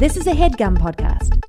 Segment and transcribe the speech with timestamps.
[0.00, 1.42] This is a headgum podcast.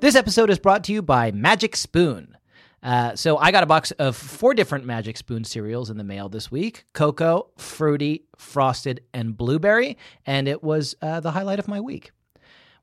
[0.00, 2.36] This episode is brought to you by Magic Spoon.
[2.82, 6.28] Uh, so I got a box of four different Magic Spoon cereals in the mail
[6.28, 9.96] this week: cocoa, fruity, frosted, and blueberry,
[10.26, 12.10] and it was uh, the highlight of my week.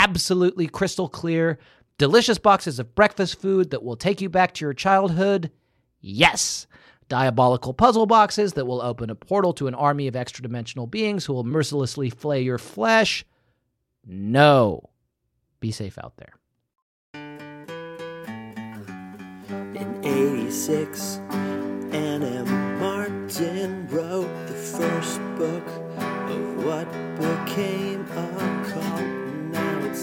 [0.00, 1.58] absolutely crystal clear,
[1.98, 5.50] delicious boxes of breakfast food that will take you back to your childhood.
[6.00, 6.66] Yes.
[7.08, 11.26] Diabolical puzzle boxes that will open a portal to an army of extra dimensional beings
[11.26, 13.26] who will mercilessly flay your flesh.
[14.06, 14.88] No.
[15.60, 16.32] Be safe out there.
[19.52, 21.16] In 86,
[21.92, 22.78] Ann M.
[22.78, 25.66] Martin wrote the first book
[26.30, 28.49] of what became it's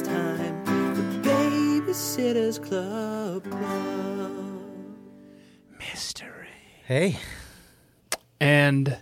[0.07, 3.43] time for Babysitter's Club.
[3.43, 4.61] Club.
[5.79, 6.47] Mystery.
[6.85, 7.19] Hey.
[8.39, 8.97] And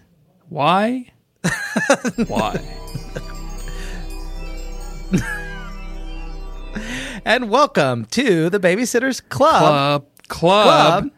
[0.50, 1.12] why?
[2.28, 2.60] why?
[7.24, 9.60] And welcome to the Babysitters Club.
[9.60, 10.06] Club.
[10.28, 10.66] Club.
[10.66, 11.12] Club.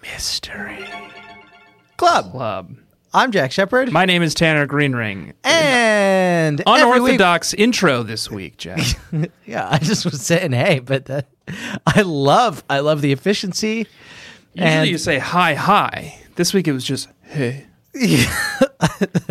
[0.00, 0.86] Mystery.
[1.98, 2.30] Club.
[2.32, 2.76] Club.
[3.16, 3.90] I'm Jack Shepherd.
[3.92, 5.32] My name is Tanner Greenring.
[5.42, 8.80] and every week- Unorthodox intro this week, Jack.
[9.46, 11.26] Yeah, I just was saying, hey, but that,
[11.86, 13.86] I love, I love the efficiency.
[14.52, 16.18] Usually And- you say hi, hi.
[16.34, 17.66] This week it was just hey.
[17.94, 18.26] Is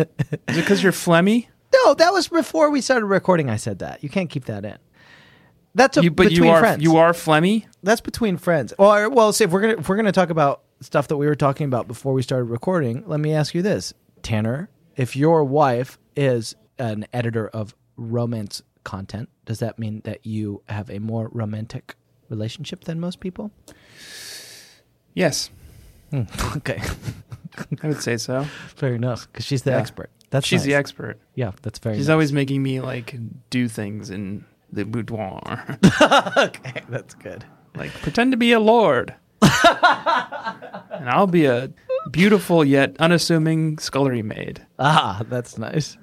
[0.00, 1.46] it because you're phlegmy?
[1.72, 3.48] No, that was before we started recording.
[3.48, 4.02] I said that.
[4.02, 4.78] You can't keep that in.
[5.76, 6.82] That's a, You, but between you are friends.
[6.82, 7.66] you are phlegmy.
[7.84, 8.72] That's between friends.
[8.78, 11.34] Or well, see if we're gonna if we're gonna talk about stuff that we were
[11.34, 13.02] talking about before we started recording.
[13.06, 19.28] Let me ask you this, Tanner: If your wife is an editor of romance content,
[19.44, 21.96] does that mean that you have a more romantic
[22.28, 23.50] relationship than most people?
[25.14, 25.50] Yes,
[26.10, 26.22] hmm.
[26.56, 26.80] okay,
[27.82, 28.44] I would say so.
[28.74, 29.26] fair enough.
[29.32, 29.78] Because she's the Yeah.
[29.78, 30.10] expert.
[30.30, 30.66] That's She's nice.
[30.66, 31.20] the expert.
[31.36, 31.96] Yeah, that's very.
[31.96, 32.12] She's nice.
[32.12, 33.14] always making me like
[33.48, 35.78] do things in the boudoir,
[36.36, 36.82] okay.
[36.88, 37.44] That's good.
[37.76, 41.70] like pretend to be a lord, and I'll be a
[42.10, 44.64] beautiful yet unassuming scullery maid.
[44.78, 45.96] Ah, that's nice.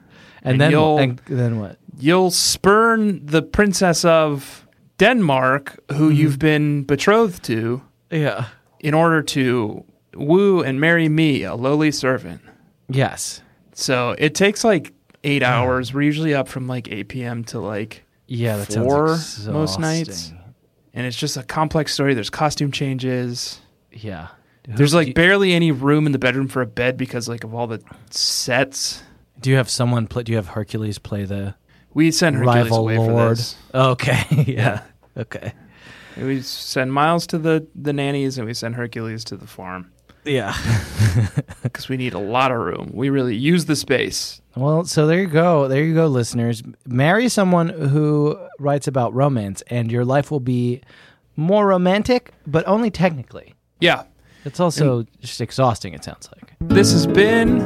[0.44, 1.78] And, And then you'll- and then what?
[2.00, 4.68] You'll spurn the princess of
[4.98, 7.82] Denmark, who you've been betrothed to,
[8.12, 8.46] Yeah.
[8.80, 9.84] in order to
[10.16, 12.42] woo and marry me, a lowly servant.
[12.90, 13.42] Yes.
[13.74, 14.92] So it takes like
[15.24, 15.94] eight hours.
[15.94, 17.44] We're usually up from like 8 p.m.
[17.46, 19.18] to like, Yeah, that Four
[19.54, 20.34] most nights.
[20.94, 22.14] And it's just a complex story.
[22.14, 23.62] There's costume changes.
[23.92, 24.30] Yeah.
[24.68, 27.68] There's like barely any room in the bedroom for a bed because like of all
[27.68, 27.82] the
[28.12, 29.04] sets.
[29.42, 30.24] do you have someone play?
[30.24, 31.56] Do you have Hercules play the
[31.94, 33.32] We send Hercules rival away for lord?
[33.38, 33.56] this.
[33.74, 34.24] Oh, okay.
[34.48, 34.84] yeah.
[35.18, 35.54] Okay.
[36.16, 39.92] We send Miles to the the nannies and we send Hercules to the farm.
[40.24, 40.56] Yeah.
[41.64, 42.92] because we need a lot of room.
[42.94, 44.42] We really use the space.
[44.56, 45.68] Well, so there you go.
[45.68, 46.62] There you go, listeners.
[46.86, 50.82] Marry someone who writes about romance, and your life will be
[51.36, 53.56] more romantic, but only technically.
[53.80, 54.04] Yeah.
[54.46, 56.54] It's also just exhausting, it sounds like.
[56.60, 57.60] This has been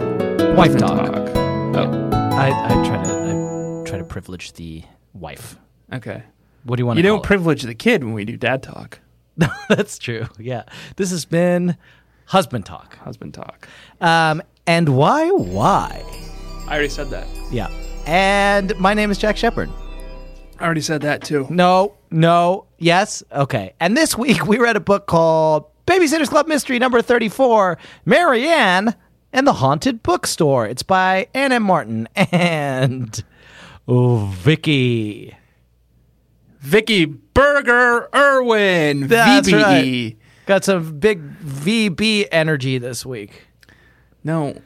[0.56, 1.36] Wife Husband talk.
[1.76, 4.84] Oh, I, I try to I try to privilege the
[5.14, 5.58] wife.
[5.94, 6.24] okay.
[6.64, 9.00] What do you want You don't privilege the kid when we do dad talk,
[9.38, 9.50] it?
[9.70, 10.28] That's true.
[10.38, 10.64] Yeah.
[10.98, 11.78] This has been
[12.26, 12.98] husband talk.
[12.98, 13.68] husband talk.
[14.02, 15.30] Um, and why?
[15.30, 16.04] Why?
[16.68, 17.28] I already said that.
[17.50, 17.70] Yeah.
[18.06, 19.70] And my name is Jack Shepherd.
[20.60, 21.48] I already said that too.
[21.50, 23.74] No, no, yes, okay.
[23.80, 28.96] And this week we read a book called Babysitter's Club Mystery number 34, Mary Anne
[29.32, 30.66] and the Haunted Bookstore.
[30.68, 31.64] It's by Ann M.
[31.64, 33.24] Martin and
[33.88, 35.36] oh, Vicki.
[36.60, 39.08] Vicki Berger Erwin.
[39.08, 39.64] That's VBE.
[39.64, 40.18] right.
[40.48, 43.44] Got some big VB energy this week.
[44.24, 44.60] No,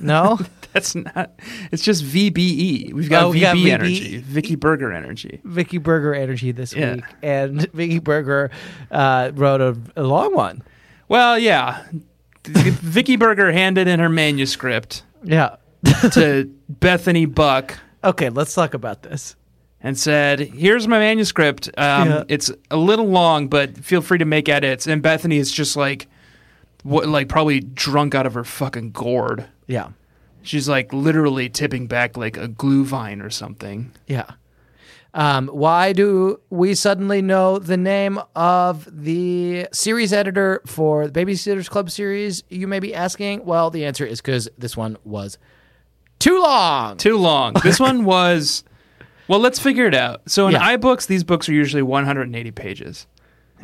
[0.00, 0.38] No?
[0.76, 1.30] that's not.
[1.72, 2.92] It's just VBE.
[2.92, 3.70] We've got Oh, VB we got VB.
[3.72, 4.18] energy.
[4.18, 5.40] Vicki Berger energy.
[5.44, 6.96] Vicki Berger energy this Yeah.
[6.96, 7.04] week.
[7.22, 8.50] And Vicki Berger
[8.90, 10.62] uh, wrote a, a long one.
[11.08, 11.84] Well, yeah.
[12.44, 15.56] Vicki Berger handed in her manuscript Yeah.
[16.12, 19.34] to Bethany Buck okay, let's talk about this.
[19.80, 21.68] and said, "Here's my manuscript.
[21.76, 22.24] Um, Yeah.
[22.28, 26.06] It's a little long, but feel free to make edits." And Bethany is just like,
[26.84, 29.46] what, like probably drunk out of her fucking gourd.
[29.66, 29.88] Yeah.
[30.46, 33.92] She's like literally tipping back like a Glühwein or something.
[34.06, 34.30] Yeah.
[35.14, 41.70] Um, why do we suddenly know the name of the series editor for the Babysitters
[41.70, 42.44] Club series?
[42.50, 43.44] You may be asking.
[43.46, 45.38] Well, the answer is because this one was
[46.18, 46.98] too long.
[46.98, 47.54] Too long.
[47.62, 48.62] This one was.
[49.26, 50.20] Well, let's figure it out.
[50.30, 50.76] So in Yeah.
[50.76, 53.06] iBooks, these books are usually 180 pages,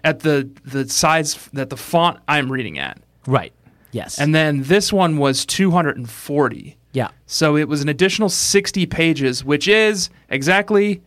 [0.03, 3.53] at the the size that the font I'm reading at, Right.
[3.93, 4.19] Yes.
[4.19, 6.77] and then this one was 240.
[6.93, 7.09] yeah.
[7.27, 11.03] So it was an additional 60 pages, which is exactly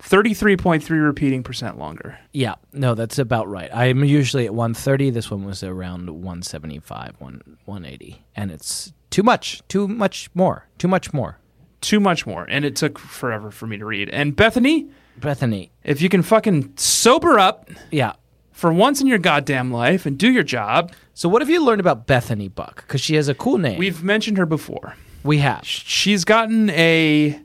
[0.00, 2.18] 33.3 repeating percent longer.
[2.32, 2.54] Yeah.
[2.72, 3.70] No, that's about right.
[3.72, 5.10] I'm usually at 130.
[5.10, 8.24] This one was around 175, 180.
[8.34, 9.62] And it's too much.
[9.68, 10.66] Too much more.
[10.78, 11.38] Too much more.
[11.80, 14.08] Too much more, and it took forever for me to read.
[14.10, 15.72] And Bethany, Bethany.
[15.82, 18.12] if you can fucking sober up Yeah.
[18.52, 21.80] For once in your goddamn life and do your job, So what have you learned
[21.80, 22.76] about Bethany Buck?
[22.86, 23.78] Because she has a cool name.
[23.78, 24.94] we've mentioned her before.
[25.24, 25.66] we have.
[25.66, 27.40] She's gotten a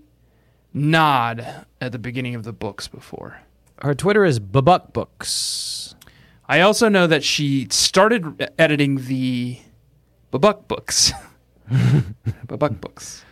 [0.74, 3.40] nod at the beginning of the books before.
[3.82, 5.96] Her Twitter is Babuck Books.
[6.50, 9.60] I also know that she started editing the
[10.32, 11.12] Babuck books.
[11.72, 13.24] Babuck books.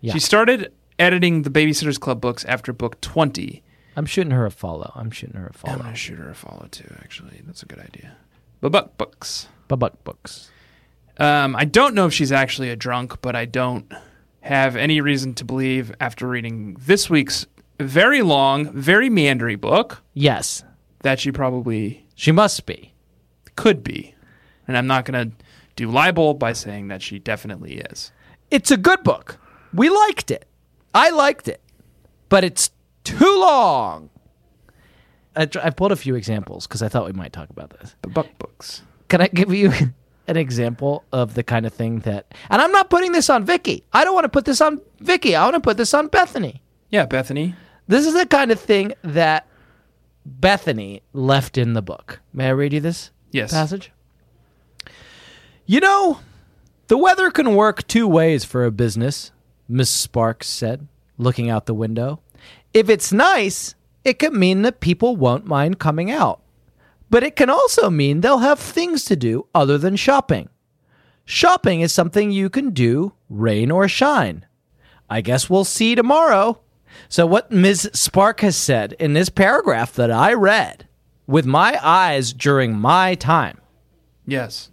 [0.00, 0.12] Yeah.
[0.12, 3.62] She started editing the Babysitters Club books after book 20.
[3.96, 4.92] I'm shooting her a follow.
[4.94, 7.40] I'm shooting her a I'm going to shoot her a follow too, actually.
[7.46, 8.16] That's a good idea.
[8.62, 9.48] Babuck books.
[9.68, 10.50] Babuck Books.
[11.18, 13.90] Um, I don't know if she's actually a drunk, but I don't
[14.40, 17.46] have any reason to believe after reading this week's
[17.80, 20.64] very long, very meandering book Yes,
[21.02, 22.92] that she probably she must be.
[23.56, 24.14] could be.
[24.66, 25.36] And I'm not going to
[25.76, 28.10] do libel by saying that she definitely is.
[28.50, 29.38] It's a good book.
[29.72, 30.46] We liked it.
[30.94, 31.60] I liked it,
[32.28, 32.70] but it's
[33.04, 34.10] too long.
[35.36, 37.94] I, tr- I pulled a few examples because I thought we might talk about this.
[38.02, 38.82] Babuck books.
[39.08, 39.72] Can I give you
[40.28, 42.32] an example of the kind of thing that?
[42.50, 43.84] And I'm not putting this on Vicki.
[43.92, 45.34] I don't want to put this on Vicki.
[45.36, 46.62] I want to put this on Bethany.
[46.90, 47.54] Yeah, Bethany.
[47.88, 49.46] This is the kind of thing that
[50.24, 52.20] Bethany left in the book.
[52.32, 53.50] May I read you this Yes.
[53.52, 53.90] passage?
[55.66, 56.20] You know,
[56.88, 59.32] the weather can work two ways for a business,
[59.68, 60.86] Miss Sparks said,
[61.18, 62.20] looking out the window.
[62.74, 66.40] If it's nice, it can mean that people won't mind coming out.
[67.08, 70.48] But it can also mean they'll have things to do other than shopping.
[71.24, 74.44] Shopping is something you can do, rain or shine.
[75.08, 76.60] I guess we'll see tomorrow.
[77.08, 77.90] So, what Ms.
[77.92, 80.86] Spark has said in this paragraph that I read
[81.26, 83.60] with my eyes during my time
[84.26, 84.70] Yes.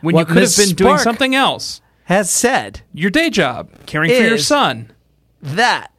[0.00, 1.80] When you could Miss have been doing something else.
[2.04, 4.92] has said Your day job, caring for your son.
[5.42, 5.90] that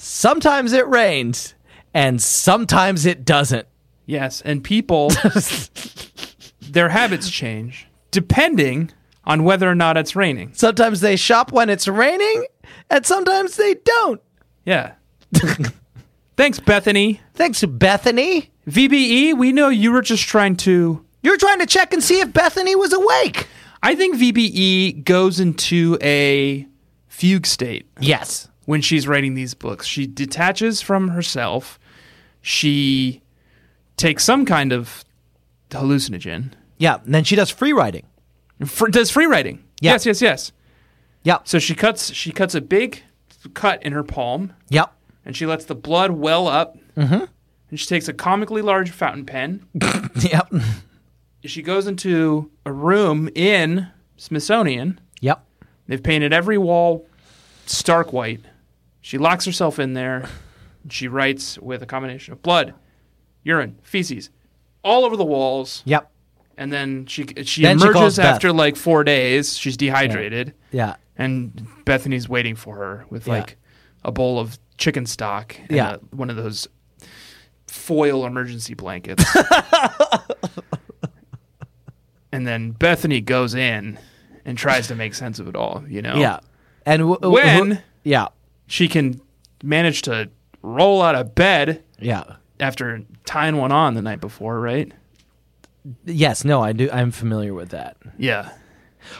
[0.00, 1.54] sometimes it rains
[1.94, 3.66] and sometimes it doesn't.
[4.06, 5.10] Yes, and people
[6.60, 8.90] their habits change depending
[9.24, 10.52] on whether or not it's raining.
[10.54, 12.46] Sometimes they shop when it's raining
[12.88, 14.20] and sometimes they don't.
[14.64, 14.94] Yeah.
[16.36, 17.20] Thanks, Bethany.
[17.34, 18.50] Thanks, Bethany.
[18.68, 21.04] VBE, we know you were just trying to.
[21.22, 23.46] You're trying to check and see if Bethany was awake.
[23.82, 26.66] I think VBE goes into a
[27.08, 28.48] fugue state Yes.
[28.70, 29.84] When she's writing these books.
[29.84, 31.76] She detaches from herself.
[32.40, 33.20] She
[33.96, 35.04] takes some kind of
[35.70, 36.52] hallucinogen.
[36.78, 37.00] Yeah.
[37.04, 38.06] And then she does free writing.
[38.64, 39.64] Fr- does free writing.
[39.80, 39.94] Yeah.
[39.94, 40.52] Yes, yes, yes.
[41.24, 41.48] Yep.
[41.48, 43.02] So she cuts she cuts a big
[43.54, 44.92] cut in her palm Yep.
[45.24, 46.78] and she lets the blood well up.
[46.96, 47.24] Mm-hmm.
[47.70, 49.66] And she takes a comically large fountain pen.
[50.20, 50.52] Yep.
[51.44, 55.00] She goes into a room in Smithsonian.
[55.20, 55.44] Yep.
[55.88, 57.08] They've painted every wall
[57.66, 58.40] stark white.
[59.00, 60.28] She locks herself in there.
[60.88, 62.74] She writes with a combination of blood,
[63.44, 64.30] urine, feces,
[64.82, 65.82] all over the walls.
[65.86, 66.10] Yep.
[66.56, 68.26] And then she she Then she calls emerges Beth.
[68.26, 69.56] after like four days.
[69.56, 70.96] She's dehydrated, Yeah.
[71.16, 73.34] and Bethany's waiting for her with Yeah.
[73.34, 73.56] like
[74.04, 75.94] a bowl of chicken stock and Yeah.
[75.94, 76.68] a- one of those
[77.66, 79.24] foil emergency blankets.
[82.32, 83.98] and then Bethany goes in
[84.44, 85.82] and tries to make sense of it all.
[85.88, 86.40] You know, Yeah.
[86.86, 88.28] And w- w- When- wh- yeah.
[88.70, 89.20] She can
[89.64, 90.30] manage to
[90.62, 92.36] roll out of bed Yeah.
[92.60, 94.92] after tying one on the night before, right?
[96.04, 96.44] Yes.
[96.44, 96.88] No, I do.
[96.92, 97.96] I'm familiar with that.
[98.16, 98.50] Yeah.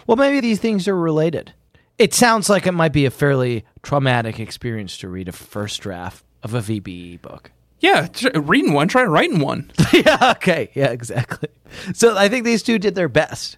[0.06, 1.52] Well, maybe these things are related.
[1.98, 6.24] It sounds like it might be a fairly traumatic experience to read a first draft
[6.42, 7.50] of a VBE book.
[7.80, 9.72] Yeah, tr- reading one, try writing one.
[9.92, 10.32] yeah.
[10.36, 10.70] Okay.
[10.74, 10.90] Yeah.
[10.90, 11.48] Exactly.
[11.94, 13.56] So I think these two did their best.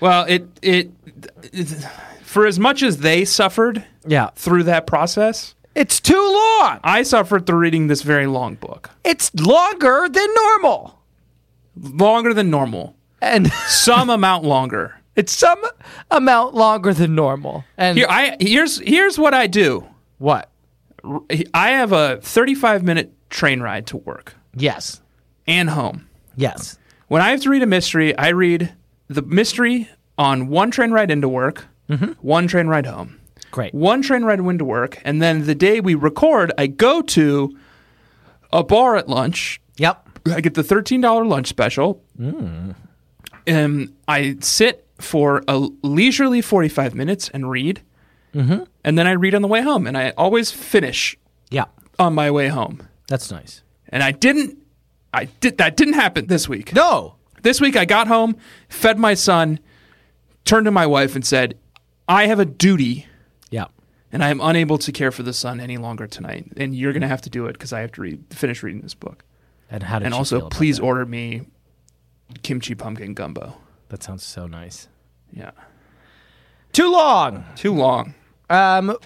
[0.00, 0.90] Well, it, it
[1.52, 1.86] it
[2.34, 4.30] for as much as they suffered Yeah.
[4.34, 6.14] through that process, It's too
[6.60, 6.80] long.
[6.84, 10.98] I suffered through reading this very long book, It's longer than normal,
[11.76, 14.96] longer than normal, and some amount longer.
[15.16, 15.62] it's some
[16.10, 17.64] amount longer than normal.
[17.78, 19.86] And Here, I here's here's what I do.
[20.18, 20.50] what?
[21.52, 25.00] I have a 35 minute train ride to work Yes.
[25.46, 26.06] and home.
[26.36, 26.78] Yes.
[27.08, 28.72] When I have to read a mystery, I read
[29.08, 29.88] the mystery
[30.18, 32.12] on one train ride into work, Mm-hmm.
[32.22, 33.74] one train ride home, Great.
[33.74, 37.56] one train ride into work, and then the day we record, I go to
[38.52, 39.60] a bar at lunch.
[39.76, 40.08] Yep.
[40.32, 42.02] I get the thirteen dollar lunch special,
[43.46, 47.82] and I sit for a leisurely forty five minutes and read,
[48.34, 48.62] mm-hmm.
[48.84, 51.16] and then I read on the way home, and I always finish
[51.50, 51.66] Yeah.
[51.98, 52.88] on my way home.
[53.08, 53.62] That's nice.
[53.90, 54.58] And I didn't,
[55.12, 56.74] I did that didn't happen this week.
[56.74, 57.16] No.
[57.42, 58.36] This week I got home,
[58.70, 59.58] fed my son,
[60.46, 61.58] turned to my wife and said,
[62.08, 63.06] I have a duty
[63.50, 63.66] Yeah.
[64.12, 66.52] and I am unable to care for the son any longer tonight.
[66.56, 68.82] And you're going to have to do it because I have to read, finish reading
[68.82, 69.24] this book.
[69.70, 70.82] And how did and also, please that?
[70.84, 71.42] order me
[72.42, 73.56] kimchi pumpkin gumbo.
[73.88, 74.88] That sounds so nice.
[75.32, 75.50] Yeah.
[76.72, 77.44] Too long.
[77.56, 78.14] Too long.
[78.50, 78.96] Um,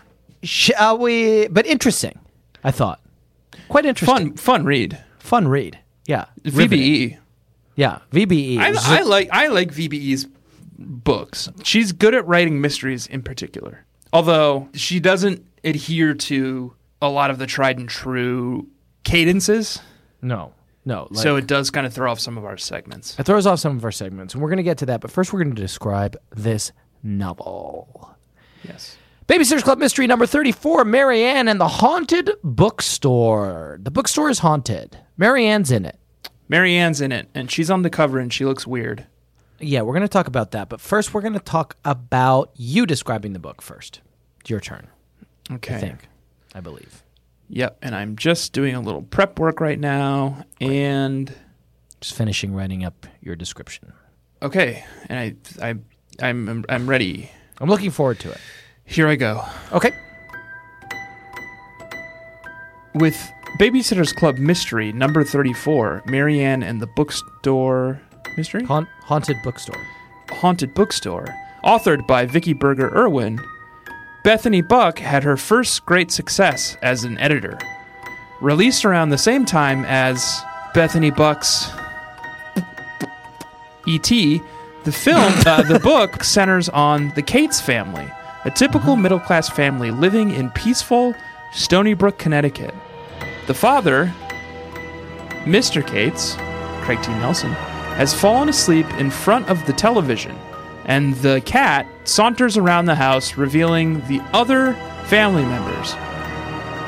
[0.43, 1.47] shall we?
[1.49, 2.19] But interesting.
[2.65, 3.01] I thought
[3.69, 4.31] quite interesting.
[4.31, 4.99] Fun, fun read.
[5.19, 5.79] Fun read.
[6.07, 6.27] Yeah.
[6.45, 6.81] Riveting.
[7.11, 7.19] VBE.
[7.77, 7.99] Yeah.
[8.13, 8.59] VBE.
[8.59, 10.27] I, I like I like VBE's
[10.79, 11.49] books.
[11.65, 13.85] She's good at writing mysteries in particular.
[14.13, 18.69] Although she doesn't adhere to a lot of the tried and true
[19.05, 19.81] cadences.
[20.23, 20.53] no.
[20.85, 21.07] No.
[21.11, 23.19] Like, so it does kind of throw off some of our segments.
[23.19, 25.03] it throws off some of our segments, and we're going to get to that.
[25.03, 28.17] But first, we're going to describe this novel.
[28.63, 28.97] Yes.
[29.27, 33.79] Babysitters Club Mystery number 34 Mary Anne and the Haunted Bookstore.
[33.83, 34.97] The bookstore is haunted.
[35.19, 35.99] Mary Anne's in it.
[36.49, 39.07] Mary Anne's in it, and she's on the cover, and she looks weird.
[39.61, 40.69] Yeah, we're going to talk about that.
[40.69, 44.01] But first, we're going to talk about you describing the book first.
[44.41, 44.87] It's your turn,
[45.51, 45.75] Okay.
[45.75, 46.09] I think.
[46.55, 47.03] I believe.
[47.49, 47.79] Yep.
[47.83, 51.33] And I'm just doing a little prep work right now, and
[52.01, 53.93] Just finishing writing up your description.
[54.43, 55.35] okay, and I
[55.71, 55.75] I
[56.25, 57.31] I'm I'm ready.
[57.61, 58.39] I'm looking forward to it.
[58.85, 59.45] Here I go.
[59.73, 59.93] Okay.
[62.95, 63.17] With
[63.59, 68.01] Babysitters Club Mystery number 34, Mary Anne and the Bookstore
[68.39, 68.65] Mystery?
[68.65, 69.85] Haunt, haunted Bookstore.
[70.31, 71.27] Haunted Bookstore,
[71.65, 73.41] authored by Vicki Berger Erwin,
[74.23, 77.59] Bethany Buck had her first great success as an editor.
[78.41, 80.41] Released around the same time as
[80.73, 81.71] Bethany Buck's
[83.87, 84.43] E.T.,
[84.85, 88.07] the film, uh, the book centers on the Cates family,
[88.45, 91.15] a typical middle class family living in peaceful
[91.53, 92.75] Stoneybrook, Connecticut.
[93.47, 94.13] The father,
[95.45, 95.85] Mr.
[95.85, 96.37] Cates,
[96.85, 97.11] Craig T.
[97.13, 97.53] Nelson,
[97.99, 100.39] has fallen asleep in front of the television,
[100.85, 104.73] and the cat saunters around the house, revealing the other
[105.07, 105.97] family members.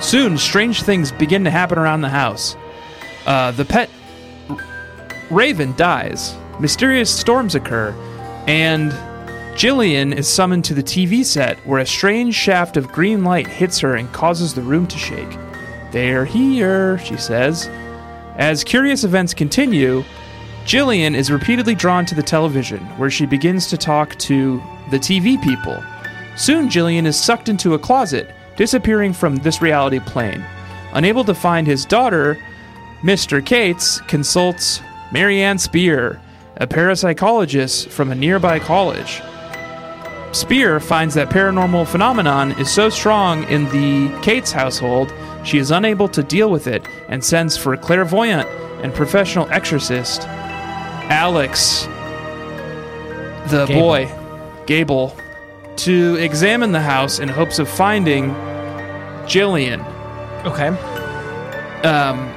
[0.00, 2.54] Soon, strange things begin to happen around the house.
[3.26, 3.90] Uh, the pet
[5.30, 7.92] Raven dies, mysterious storms occur,
[8.46, 8.92] and
[9.58, 13.80] Jillian is summoned to the TV set where a strange shaft of green light hits
[13.80, 15.36] her and causes the room to shake.
[15.90, 17.66] They're here, she says.
[18.36, 20.04] As curious events continue,
[20.64, 25.42] Jillian is repeatedly drawn to the television, where she begins to talk to the TV
[25.42, 25.82] people.
[26.36, 30.44] Soon, Jillian is sucked into a closet, disappearing from this reality plane.
[30.92, 32.38] Unable to find his daughter,
[33.02, 33.44] Mr.
[33.44, 34.80] Cates consults
[35.12, 36.20] Mary Anne Spier,
[36.56, 39.22] a parapsychologist from a nearby college.
[40.32, 45.12] Spier finds that paranormal phenomenon is so strong in the Cates household,
[45.42, 48.48] she is unable to deal with it and sends for a clairvoyant
[48.84, 50.22] and professional exorcist,
[51.10, 51.86] Alex,
[53.50, 53.80] the Gable.
[53.80, 55.16] boy, Gable,
[55.76, 58.30] to examine the house in hopes of finding
[59.26, 59.84] Jillian.
[60.44, 60.68] Okay.
[61.86, 62.32] Um,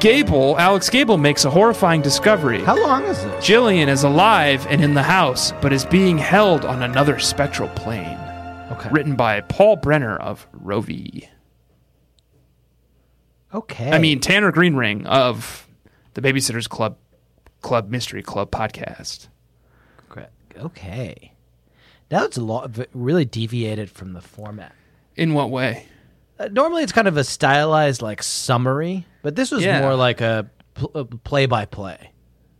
[0.00, 2.62] Gable, Alex Gable makes a horrifying discovery.
[2.62, 3.44] How long is this?
[3.44, 8.18] Jillian is alive and in the house, but is being held on another spectral plane.
[8.72, 8.88] Okay.
[8.90, 11.28] Written by Paul Brenner of Rovi.
[13.52, 13.90] Okay.
[13.90, 15.68] I mean Tanner Greenring of
[16.14, 16.96] the Babysitters Club
[17.64, 19.28] Club Mystery Club podcast.
[20.56, 21.32] Okay.
[22.10, 22.64] That's a lot.
[22.66, 24.72] of Really deviated from the format.
[25.16, 25.86] In what way?
[26.38, 29.80] Uh, normally, it's kind of a stylized like summary, but this was Yeah.
[29.80, 30.48] more like a
[31.24, 32.12] play by play,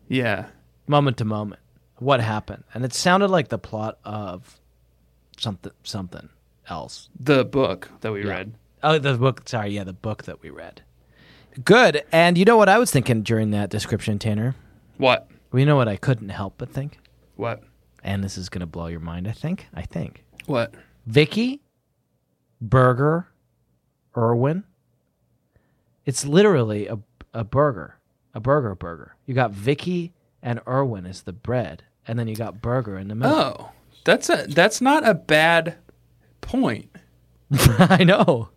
[0.09, 0.47] Yeah.
[0.89, 1.61] moment to moment,
[1.99, 4.59] what happened, and it sounded like the plot of
[5.39, 6.31] something something
[6.69, 7.09] else.
[7.21, 8.55] The book that we read.
[8.83, 9.49] Oh, the book.
[9.49, 10.83] Sorry, yeah, the book that we read.
[11.65, 12.03] Good.
[12.11, 14.57] And you know what I was thinking during that description, Tanner?
[14.97, 15.29] What?
[15.53, 16.99] Well, you know what I couldn't help but think,
[17.37, 17.63] What?
[18.03, 19.29] and this is going to blow your mind.
[19.29, 19.67] I think.
[19.75, 20.25] I think.
[20.47, 20.75] What?
[21.07, 21.63] Vicki,
[22.61, 23.29] Burger,
[24.17, 24.65] Erwin.
[26.05, 26.99] It's literally a
[27.33, 27.99] a burger,
[28.35, 29.17] a burger burger.
[29.27, 33.15] You got Vicki and Erwin as the bread, and then you got burger in the
[33.15, 33.35] middle.
[33.37, 33.71] Oh.
[34.05, 35.77] That's a that's not a bad
[36.43, 36.91] point.
[37.79, 38.51] I know.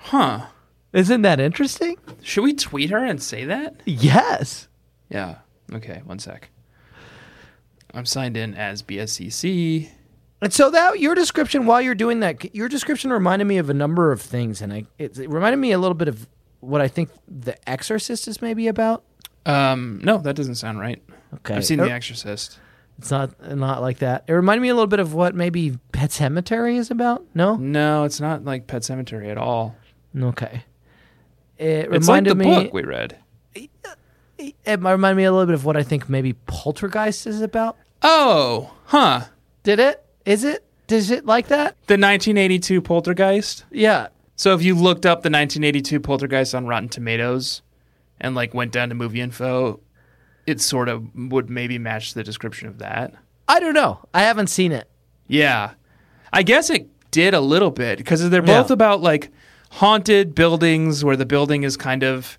[0.00, 0.46] Huh.
[0.92, 1.96] Isn't that interesting?
[2.22, 3.80] Should we tweet her and say that?
[3.86, 4.68] Yes.
[5.10, 5.36] Yeah.
[5.72, 6.50] Okay, one sec.
[7.94, 9.88] I'm signed in as BSCC.
[10.40, 13.74] And so that your description while you're doing that, your description reminded me of a
[13.74, 16.28] number of things, and I it, it reminded me a little bit of
[16.60, 19.02] what I think The Exorcist is maybe about.
[19.46, 21.02] Um, no, that doesn't sound right.
[21.36, 22.58] Okay, I've seen Er- The Exorcist.
[22.98, 24.24] It's not not like that.
[24.28, 27.24] It reminded me a little bit of what maybe Pet Sematary is about.
[27.34, 29.76] No, No, it's not like Pet Sematary at all.
[30.20, 30.64] okay.
[31.56, 32.44] It It's like reminded the me.
[32.64, 33.16] book we read.
[34.38, 37.76] It reminded me a little bit of what I think maybe Poltergeist is about.
[38.02, 39.22] Oh, huh.
[39.64, 40.04] Did it?
[40.24, 40.64] Is it?
[40.86, 41.74] Does it like that?
[41.86, 43.64] The 1982 Poltergeist.
[43.70, 44.08] Yeah.
[44.36, 47.62] So if you looked up the 1982 Poltergeist on Rotten Tomatoes
[48.20, 49.80] and like went down to movie info,
[50.46, 53.12] it sort of would maybe match the description of that.
[53.48, 54.00] I don't know.
[54.14, 54.88] I haven't seen it.
[55.26, 55.72] Yeah.
[56.32, 58.62] I guess it did a little bit because they're Yeah.
[58.62, 59.30] both about like
[59.72, 62.38] haunted buildings where the building is kind of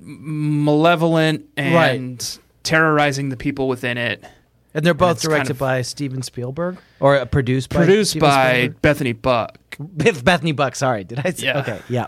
[0.00, 4.24] malevolent and terrorizing the people within it.
[4.72, 8.10] And they're both it's kind directed of- by Steven Spielberg or uh, produced by Produced
[8.12, 8.82] Steven by Spielberg?
[8.82, 9.58] Bethany Buck.
[9.80, 10.76] Beth- Bethany Buck.
[10.76, 11.30] Sorry, did I?
[11.30, 11.46] Say?
[11.46, 11.58] Yeah.
[11.60, 12.06] Okay, yeah.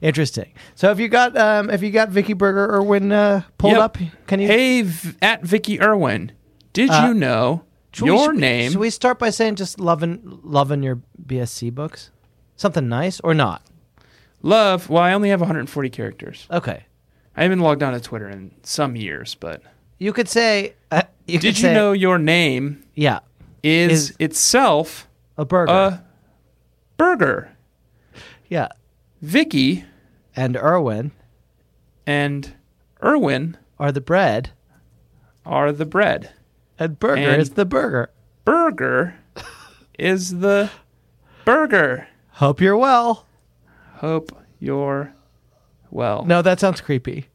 [0.00, 0.52] Interesting.
[0.74, 3.82] So if you got um, if you got Vicki Berger Erwin uh, pulled Yep.
[3.82, 4.46] up, can you?
[4.46, 6.32] Hey, v- at Vicki Erwin,
[6.72, 8.70] did Uh, you know Should we- your should- name?
[8.70, 12.10] Should we start by saying just loving loving your BSC books?
[12.56, 13.62] Something nice or not?
[14.40, 14.88] Love.
[14.88, 16.46] Well, I only have 140 characters.
[16.50, 16.84] Okay.
[17.38, 19.62] I haven't logged on to Twitter in some years, but
[19.98, 20.74] You could say.
[20.90, 23.20] Uh, you did could you say- know your name Yeah,
[23.62, 25.72] is, Is- itself a burger.
[25.72, 26.04] a
[26.96, 27.50] burger?
[28.48, 28.68] yeah,
[29.22, 29.84] Vicki
[30.34, 31.12] and Erwin
[32.06, 32.54] and
[33.04, 34.50] Erwin are the bread,
[35.46, 36.30] are the bread.
[36.78, 38.10] and burger And- is the burger.
[38.44, 39.14] Burger
[39.98, 40.70] is the
[41.44, 42.08] burger.
[42.32, 43.26] Hope you're well.
[43.96, 45.12] Hope you're
[45.90, 46.24] well.
[46.24, 47.27] No, that sounds creepy.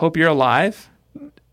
[0.00, 0.88] Hope you're alive.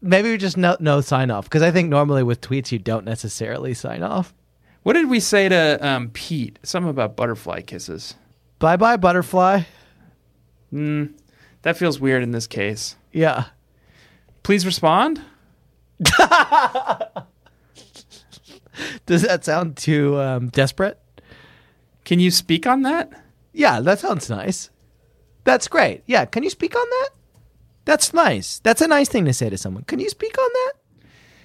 [0.02, 3.04] Maybe we just no no sign off because I think normally with tweets you don't
[3.04, 4.34] necessarily sign off.
[4.84, 6.58] What did we say to um, Pete?
[6.64, 8.16] Something about butterfly kisses.
[8.58, 9.64] Bye bye butterfly.
[10.72, 11.16] Mm,
[11.64, 12.96] that feels weird in this case.
[13.12, 13.48] Yeah.
[14.44, 15.22] Please respond.
[19.06, 20.98] Does that sound too um, desperate?
[22.06, 23.12] Can you speak on that?
[23.52, 24.70] Yeah, that sounds nice.
[25.44, 26.04] That's great.
[26.06, 27.10] Yeah, can you speak on that?
[27.88, 28.60] That's nice.
[28.60, 29.86] That's a nice thing to say to someone.
[29.86, 30.74] Can you speak on that?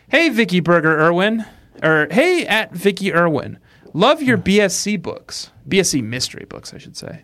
[0.08, 1.44] Hey, Vicki Burger Erwin.
[1.84, 3.60] Or hey, at Vicki Erwin.
[3.94, 4.42] Love your hmm.
[4.42, 5.52] BSC books.
[5.68, 7.22] BSC mystery books, I should say.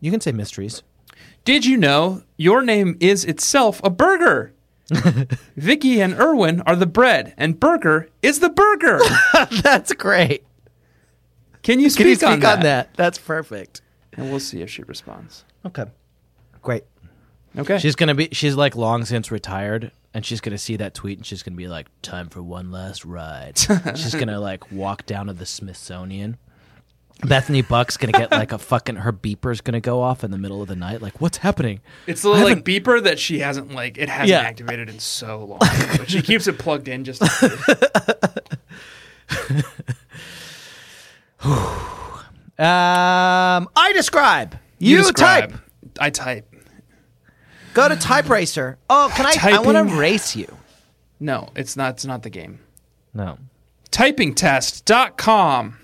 [0.00, 0.82] You can say mysteries.
[1.44, 4.54] Did you know your name is itself a burger?
[5.56, 9.00] Vicki and Erwin are the bread, and burger is the burger.
[9.62, 10.46] That's great.
[11.62, 12.62] Can you speak, Can you speak on, on, that?
[12.62, 12.94] that?
[12.94, 13.82] That's perfect.
[14.14, 15.44] And we'll see if she responds.
[15.66, 15.84] Okay.
[16.62, 16.84] Great.
[17.56, 17.78] Okay.
[17.78, 18.28] She's gonna be.
[18.32, 21.68] She's like long since retired, and she's gonna see that tweet, and she's gonna be
[21.68, 23.58] like, "Time for one last ride."
[23.96, 26.36] she's gonna like walk down to the Smithsonian,
[27.24, 30.60] Bethany Buck's gonna get like a fucking her beeper's gonna go off in the middle
[30.62, 31.02] of the night.
[31.02, 31.80] Like, what's happening?
[32.06, 34.40] It's the little like beeper that she hasn't like it hasn't Yeah.
[34.40, 35.58] activated in so long,
[35.96, 37.22] but she keeps it plugged in just.
[42.60, 44.58] Um, I describe.
[44.78, 45.50] You, describe.
[45.52, 45.60] type.
[46.00, 46.52] I type.
[47.74, 48.78] Go to Type Racer.
[48.90, 49.34] Oh, can I?
[49.56, 50.52] I want to race you.
[51.20, 51.94] No, it's not.
[51.94, 52.60] It's not the game.
[53.14, 53.38] No.
[53.90, 55.78] Typingtest.com.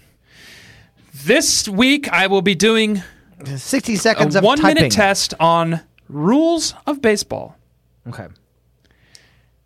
[1.25, 3.03] This week I will be doing
[3.57, 4.75] Sixty a seconds of one typing.
[4.75, 7.57] minute test on rules of baseball.
[8.09, 8.27] Okay.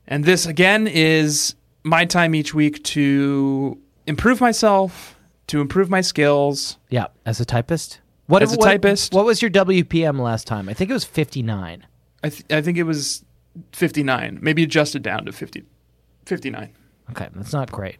[0.06, 1.54] And this again is
[1.84, 5.16] my time each week to improve myself,
[5.48, 6.78] to improve my skills.
[6.90, 8.00] Yeah, as a typist.
[8.26, 9.12] What As a what- typist.
[9.14, 10.68] What was your WPM last time?
[10.68, 11.86] I think it was fifty nine.
[12.22, 13.24] I, th- I think it was
[13.72, 15.64] 59, maybe adjusted down to 50,
[16.26, 16.70] 59.
[17.10, 17.96] Okay, that's not great.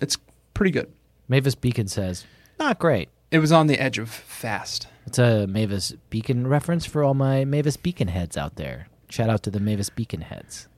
[0.00, 0.16] It's
[0.54, 0.92] pretty good.
[1.28, 2.24] Mavis Beacon says
[2.58, 3.08] not great.
[3.30, 4.86] It was on the edge of fast.
[5.06, 8.88] It's a Mavis Beacon reference for all my Mavis Beacon heads out there.
[9.08, 10.68] Shout out to the Mavis Beacon heads.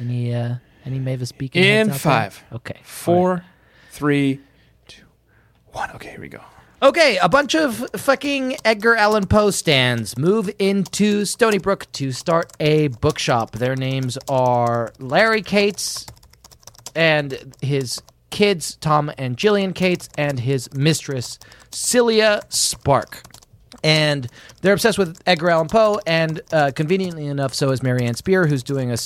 [0.00, 1.98] Any uh any Mavis Beacon In heads out there?
[2.30, 2.80] five, Okay.
[2.84, 3.44] four,
[3.90, 4.40] three,
[4.86, 5.04] two,
[5.72, 5.90] one.
[5.92, 6.40] Okay, here we go.
[6.80, 12.86] Okay, a bunch of fucking Edgar Allan Poe stands move into Stoneybrook to start a
[12.86, 13.50] bookshop.
[13.50, 16.06] Their names are Larry Cates
[16.94, 21.40] and his kids, Tom and Jillian Cates, and his mistress,
[21.72, 23.22] Celia Spark.
[23.82, 24.28] And
[24.62, 28.46] they're obsessed with Edgar Allan Poe, and uh, conveniently enough, so is Mary Anne Spier,
[28.46, 28.96] who's doing a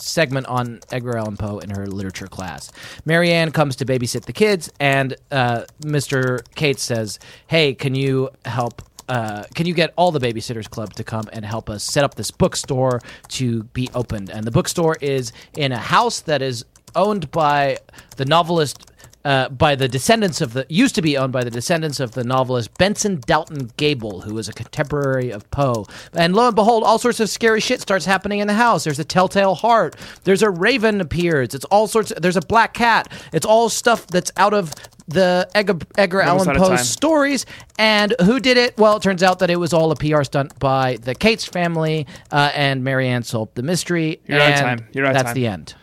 [0.00, 2.70] segment on Edgar Allan Poe in her literature class.
[3.04, 6.40] Mary Anne comes to babysit the kids, and uh, Mr.
[6.54, 11.02] Kate says, "Hey, can you help?" Uh, can you get all the babysitters club to
[11.02, 15.32] come and help us set up this bookstore to be opened and the bookstore is
[15.56, 17.76] in a house that is owned by
[18.18, 18.88] the novelist
[19.24, 22.24] uh, by the descendants of the used to be owned by the descendants of the
[22.24, 25.86] novelist Benson Dalton Gable, who was a contemporary of Poe.
[26.12, 28.84] And lo and behold, all sorts of scary shit starts happening in the house.
[28.84, 29.96] There's a telltale heart.
[30.24, 31.54] There's a raven appears.
[31.54, 32.10] It's all sorts.
[32.10, 33.12] Of, there's a black cat.
[33.32, 34.72] It's all stuff that's out of
[35.06, 37.44] the Edgar, Edgar Allan Poe's stories.
[37.78, 38.78] And who did it?
[38.78, 42.06] Well, it turns out that it was all a PR stunt by the Cates family,
[42.30, 44.20] uh, and Mary Anne solved the mystery.
[44.26, 44.86] You're out of time.
[44.92, 45.74] You're out of that's the end.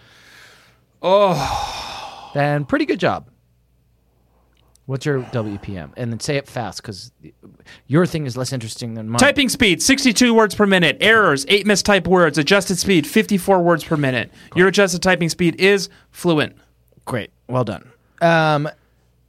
[1.02, 1.87] Oh,
[2.38, 3.30] And pretty good job.
[4.86, 5.91] What's your WPM?
[5.97, 7.12] And then say it fast because
[7.88, 9.19] your thing is less interesting than mine.
[9.19, 10.97] typing speed 62 words per minute.
[11.02, 12.38] Errors 8 mistyped words.
[12.38, 14.32] Adjusted speed 54 words per minute.
[14.56, 16.56] Your adjusted typing speed is fluent.
[17.04, 17.32] Great.
[17.50, 17.89] Well done.
[18.21, 18.69] Um,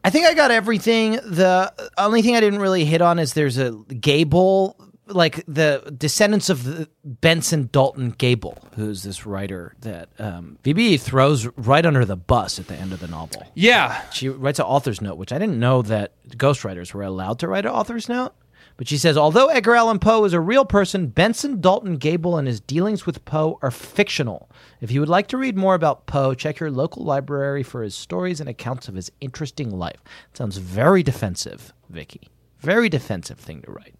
[0.04, 1.12] I think I got everything.
[1.12, 4.76] The only thing I didn't really hit on is there's a Gable,
[5.08, 11.46] like the descendants of the Benson Dalton Gable, who's this writer that um, VB throws
[11.56, 13.46] right under the bus at the end of the novel.
[13.54, 14.08] Yeah.
[14.10, 17.66] She writes an author's note, which I didn't know that ghostwriters were allowed to write
[17.66, 18.34] an author's note.
[18.76, 22.46] But she says, although Edgar Allan Poe is a real person, Benson Dalton Gable and
[22.46, 24.48] his dealings with Poe are fictional.
[24.80, 27.96] If you would like to read more about Poe, check your local library for his
[27.96, 29.98] stories and accounts of his interesting life.
[30.32, 32.28] sounds very defensive, Vicky.
[32.60, 33.94] Very defensive thing to write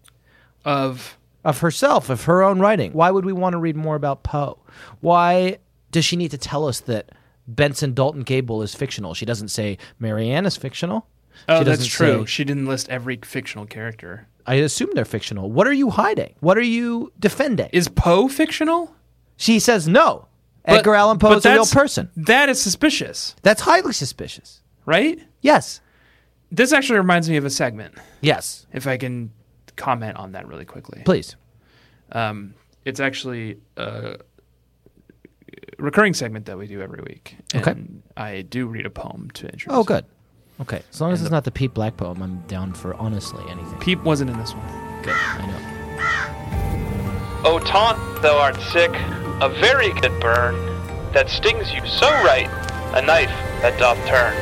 [0.69, 2.91] Of of herself, of her own writing.
[2.93, 4.59] Why would we want to read more about Poe?
[4.99, 5.57] Why
[5.91, 7.09] does she need to tell us that
[7.47, 9.13] Benson Dalton Gable is fictional?
[9.13, 11.07] She doesn't say Mary Anne is fictional.
[11.47, 12.19] Oh, She that's doesn't true.
[12.21, 14.27] say- She didn't list every fictional character.
[14.45, 15.49] I assume they're fictional.
[15.51, 16.35] What are you hiding?
[16.41, 17.69] What are you defending?
[17.71, 18.93] Is Poe fictional?
[19.37, 20.27] she says no.
[20.65, 22.09] But- Edgar Allan Poe but is a real person.
[22.17, 24.61] That is suspicious, That's highly suspicious.
[24.85, 25.17] right?
[25.41, 25.79] Yes.
[26.51, 27.95] This actually reminds me of a segment.
[28.21, 28.67] Yes.
[28.73, 29.31] If I can
[29.79, 31.01] comment on that really quickly.
[31.05, 31.35] Please.
[32.11, 32.53] Um,
[32.85, 34.17] it's actually a
[35.79, 37.35] recurring segment that we do every week.
[37.55, 37.75] Okay.
[38.17, 39.75] I do read a poem to introduce.
[39.77, 40.05] Oh, good.
[40.61, 40.81] Okay.
[40.91, 43.43] As long as And it's the- not the Pete Black poem, I'm down for honestly
[43.49, 43.79] anything.
[43.79, 45.01] Peep wasn't in this one.
[45.01, 45.15] Good.
[45.15, 45.55] I know.
[47.45, 48.91] O taunt, thou art sick,
[49.41, 50.55] a very good burn,
[51.13, 52.49] that stings you so right,
[52.95, 53.29] a knife
[53.61, 54.33] that doth turn.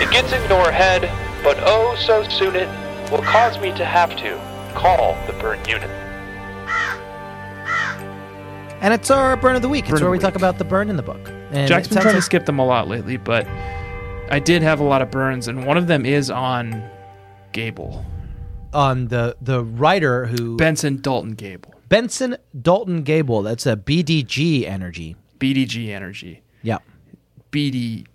[0.00, 1.10] It gets into her head,
[1.42, 2.68] but oh, so soon it
[3.10, 4.38] will cause me to have to
[4.76, 5.90] call the burn unit.
[8.82, 9.86] And it's our burn of the week.
[9.86, 11.30] Burn it's of where the we talk about the burn in the book.
[11.50, 13.46] And Jack's it been sounds trying to skip them a lot lately, but
[14.30, 16.88] I did have a lot of burns, and one of them is on
[17.52, 18.04] Gable.
[18.74, 21.72] on the the writer who Benson Dalton Gable.
[21.88, 23.42] Benson Dalton Gable.
[23.42, 25.16] That's a BDG energy.
[25.38, 26.42] BDG Energy.
[26.62, 26.78] Yeah.
[27.50, 28.06] BD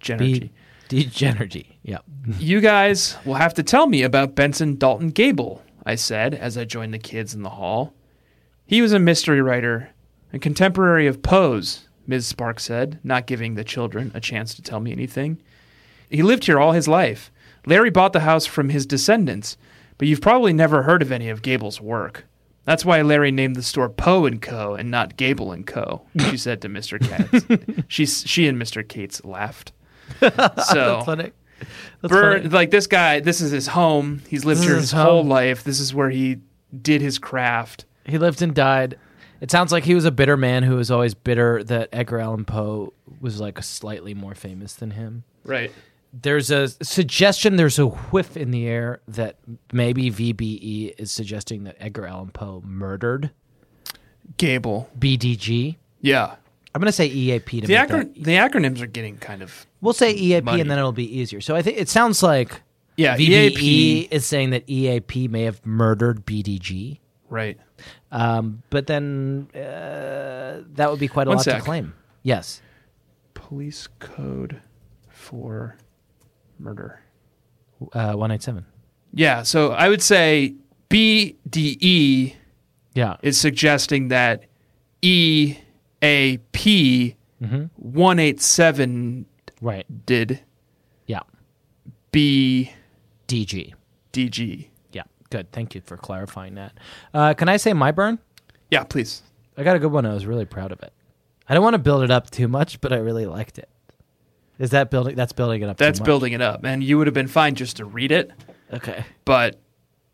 [0.00, 0.50] Genergy.
[0.88, 1.78] BDG energy.
[1.82, 1.98] Yeah.
[2.38, 6.64] You guys will have to tell me about Benson Dalton Gable, I said as I
[6.64, 7.92] joined the kids in the hall.
[8.64, 9.90] He was a mystery writer,
[10.32, 12.28] a contemporary of Poe's, Ms.
[12.28, 15.42] Sparks said, not giving the children a chance to tell me anything.
[16.08, 17.32] He lived here all his life,
[17.66, 19.56] Larry bought the house from his descendants,
[19.98, 22.24] but you've probably never heard of any of Gable's work.
[22.64, 24.74] That's why Larry named the store Poe and Co.
[24.74, 26.02] and not Gable and Co.
[26.30, 27.00] She said to Mr.
[27.00, 27.84] Katz.
[27.88, 28.86] she she and Mr.
[28.86, 29.72] Cates laughed.
[30.20, 31.02] So.
[32.02, 32.54] That's Bird, funny.
[32.54, 34.22] like this guy, this is his home.
[34.28, 35.28] He's lived This here is his his whole home.
[35.28, 35.64] life.
[35.64, 36.38] This is where he
[36.82, 37.84] did his craft.
[38.06, 38.98] He lived and died.
[39.40, 42.44] It sounds like he was a bitter man who was always bitter that Edgar Allan
[42.44, 45.24] Poe was like slightly more famous than him.
[45.44, 45.72] Right.
[46.12, 49.36] There's a suggestion, there's a whiff in the air that
[49.72, 53.30] maybe VBE is suggesting that Edgar Allan Poe murdered
[54.36, 54.88] Gable.
[54.98, 55.76] BDG.
[56.00, 56.36] Yeah.
[56.74, 58.14] I'm going to say EAP to The, that.
[58.14, 60.60] the acronyms are getting kind of We'll say EAP Money.
[60.60, 61.40] and then it'll be easier.
[61.40, 62.62] So I think it sounds like
[62.96, 63.16] yeah.
[63.16, 64.08] VBE EAP.
[64.10, 66.98] is saying that EAP may have murdered BDG.
[67.28, 67.58] Right.
[68.12, 71.58] Um, but then uh, that would be quite a One lot sec.
[71.58, 71.94] to claim.
[72.22, 72.60] Yes.
[73.34, 74.60] Police code
[75.08, 75.76] for
[76.58, 77.00] murder.
[77.92, 78.66] Uh, 187.
[79.14, 79.42] Yeah.
[79.42, 80.54] So I would say
[80.90, 82.34] BDE
[82.94, 83.16] Yeah.
[83.22, 84.44] is suggesting that
[86.02, 87.16] EAP
[87.76, 89.26] 187
[89.60, 90.06] Right.
[90.06, 90.40] did
[91.06, 91.20] Yeah.
[92.12, 93.74] BDG.
[94.12, 94.68] DG.
[94.92, 95.02] Yeah.
[95.30, 95.52] Good.
[95.52, 96.72] Thank you for clarifying that.
[97.14, 98.18] Uh, can I say my burn?
[98.70, 99.22] Yeah, please.
[99.56, 100.06] I got a good one.
[100.06, 100.92] I was really proud of it.
[101.48, 103.68] I don't want to build it up too much, but I really liked it.
[104.58, 105.16] Is that building?
[105.16, 105.76] That's building it up.
[105.78, 106.06] That's too much.
[106.06, 106.64] building it up.
[106.64, 108.30] And you would have been fine just to read it,
[108.72, 109.04] Okay.
[109.24, 109.58] but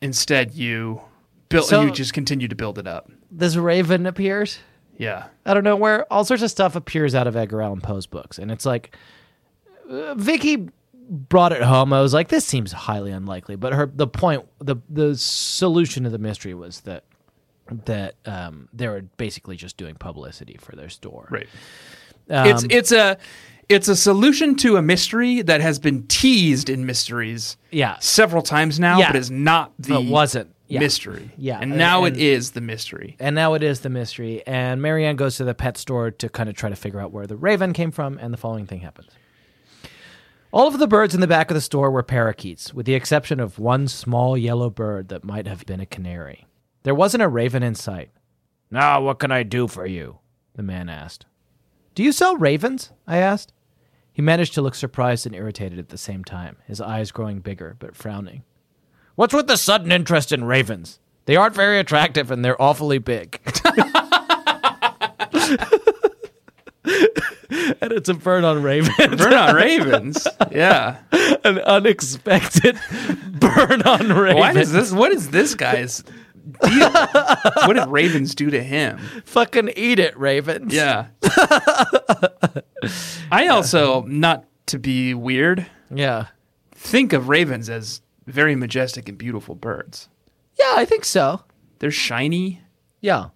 [0.01, 1.01] instead you
[1.49, 3.11] built So- you just continue to build it up.
[3.31, 4.59] This raven appears.
[4.99, 5.27] Yeah.
[5.45, 8.39] I don't know where all sorts of stuff appears out of Edgar Allan Poe's books,
[8.39, 8.97] and it's like
[9.91, 10.69] uh, Vicki
[11.09, 11.93] brought it home.
[11.93, 16.11] I was like, this seems highly unlikely, but her the point, the the solution to
[16.11, 17.05] the mystery was that
[17.85, 21.29] that um, they were basically just doing publicity for their store.
[21.31, 21.49] Right.
[22.31, 23.19] Um, it's it's a
[23.69, 28.79] it's a solution to a mystery that has been teased in mysteries yeah, several times
[28.81, 29.09] now, Yeah.
[29.13, 30.81] but is not the but wasn't yeah.
[30.81, 31.31] mystery.
[31.37, 31.59] Yeah.
[31.61, 33.17] And now And- it is the mystery.
[33.21, 34.43] And now it is the mystery.
[34.47, 37.13] And Mary Anne goes to the pet store to kind of try to figure out
[37.13, 39.09] where the raven came from, and the following thing happens.
[40.53, 43.41] All of the birds in the back of the store were parakeets, with the exception
[43.41, 46.47] of one small yellow bird that might have been a canary.
[46.83, 48.11] There wasn't a raven in sight.
[48.71, 50.19] Now, what can I do for you?
[50.55, 51.27] The man asked.
[51.95, 52.93] Do you sell ravens?
[53.07, 53.53] I asked.
[54.13, 57.77] He managed to look surprised and irritated at the same time, his eyes growing bigger
[57.79, 58.45] but frowning.
[59.17, 60.99] What's with the sudden interest in ravens?
[61.25, 63.41] They aren't very attractive and they're awfully big.
[66.85, 69.17] and it's a burn on ravens.
[69.17, 70.27] Burn on ravens.
[70.51, 70.99] Yeah.
[71.45, 72.79] An unexpected
[73.41, 74.41] burn on ravens.
[74.41, 76.03] Why does this what is this guy's
[76.63, 76.91] deal?
[76.91, 78.99] what did ravens do to him?
[79.25, 80.73] Fucking eat it, ravens.
[80.75, 81.07] Yeah.
[83.33, 86.27] I also, not to be weird, Yeah.
[86.73, 90.09] think of ravens as very majestic and beautiful birds.
[90.59, 91.43] Yeah, I think so.
[91.79, 92.63] They're shiny.
[93.01, 93.27] Yeah.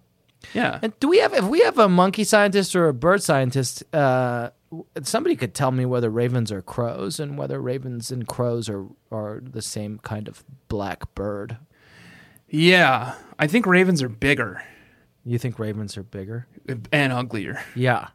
[0.53, 0.79] Yeah.
[0.81, 4.49] And do we have if we have a monkey scientist or a bird scientist, uh,
[5.03, 9.39] somebody could tell me whether ravens are crows and whether ravens and crows are are
[9.43, 11.57] the same kind of black bird.
[12.49, 13.13] Yeah.
[13.39, 14.61] I think ravens are bigger
[15.23, 16.47] You think ravens are bigger?
[16.91, 17.61] and uglier.
[17.75, 18.07] Yeah.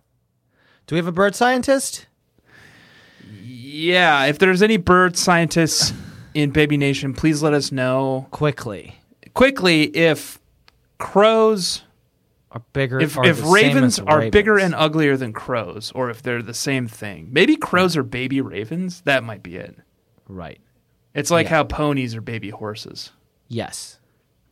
[0.87, 2.07] Do we have a bird scientist?
[3.43, 4.25] Yeah.
[4.27, 5.93] If there's any bird scientists
[6.37, 8.97] in Baby Nation, please let us know Quickly.
[9.35, 10.39] quickly if
[10.99, 11.83] crows
[12.53, 16.43] Are bigger if, are if ravens are bigger and uglier than crows or if they're
[16.43, 17.29] the same thing.
[17.33, 19.01] Maybe crows are baby ravens.
[19.03, 19.77] That might be it.
[20.29, 20.61] right.
[21.15, 21.51] It's like Yeah.
[21.57, 23.13] how ponies are baby horses.
[23.49, 23.99] Yes.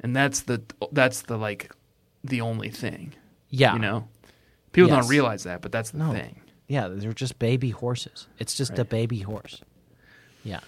[0.01, 1.70] And that's the that's the like
[2.23, 3.12] the only thing.
[3.51, 3.75] Yeah.
[3.75, 4.09] You know?
[4.73, 5.03] People Yes.
[5.03, 6.12] don't realize that, but that's the No.
[6.12, 6.40] thing.
[6.66, 8.27] Yeah, they're just baby horses.
[8.38, 9.61] It's just a baby horse.
[10.42, 10.61] Yeah.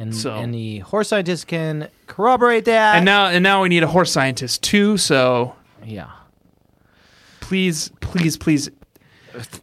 [0.00, 2.96] And So- the horse scientist can corroborate that.
[2.96, 6.08] And now and now we need a horse scientist too, so yeah.
[7.40, 8.70] please please please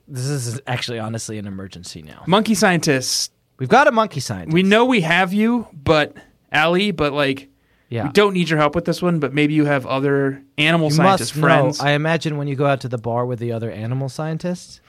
[0.07, 2.23] This is actually honestly an emergency now.
[2.27, 4.53] monkey scientists, We've got a monkey scientist.
[4.53, 6.15] we know we have you, but
[6.51, 7.49] Allie, but like
[7.89, 8.03] yeah.
[8.05, 10.95] we don't need your help with this one, but maybe you have other animal you
[10.95, 11.79] scientist friends.
[11.81, 11.87] know.
[11.87, 14.79] I imagine when you go out to the bar with the other animal scientists,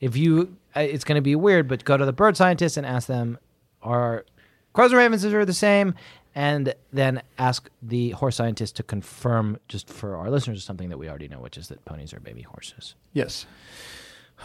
[0.00, 2.84] if you, uh, it's going to be weird, but go to the bird scientists and
[2.84, 3.38] ask them,
[3.82, 4.24] are
[4.76, 5.94] crows and ravens are the same?
[6.34, 11.08] And then ask the horse scientist to confirm, just for our listeners, something that we
[11.08, 12.94] already know, which is that ponies are baby horses.
[13.12, 13.46] yes.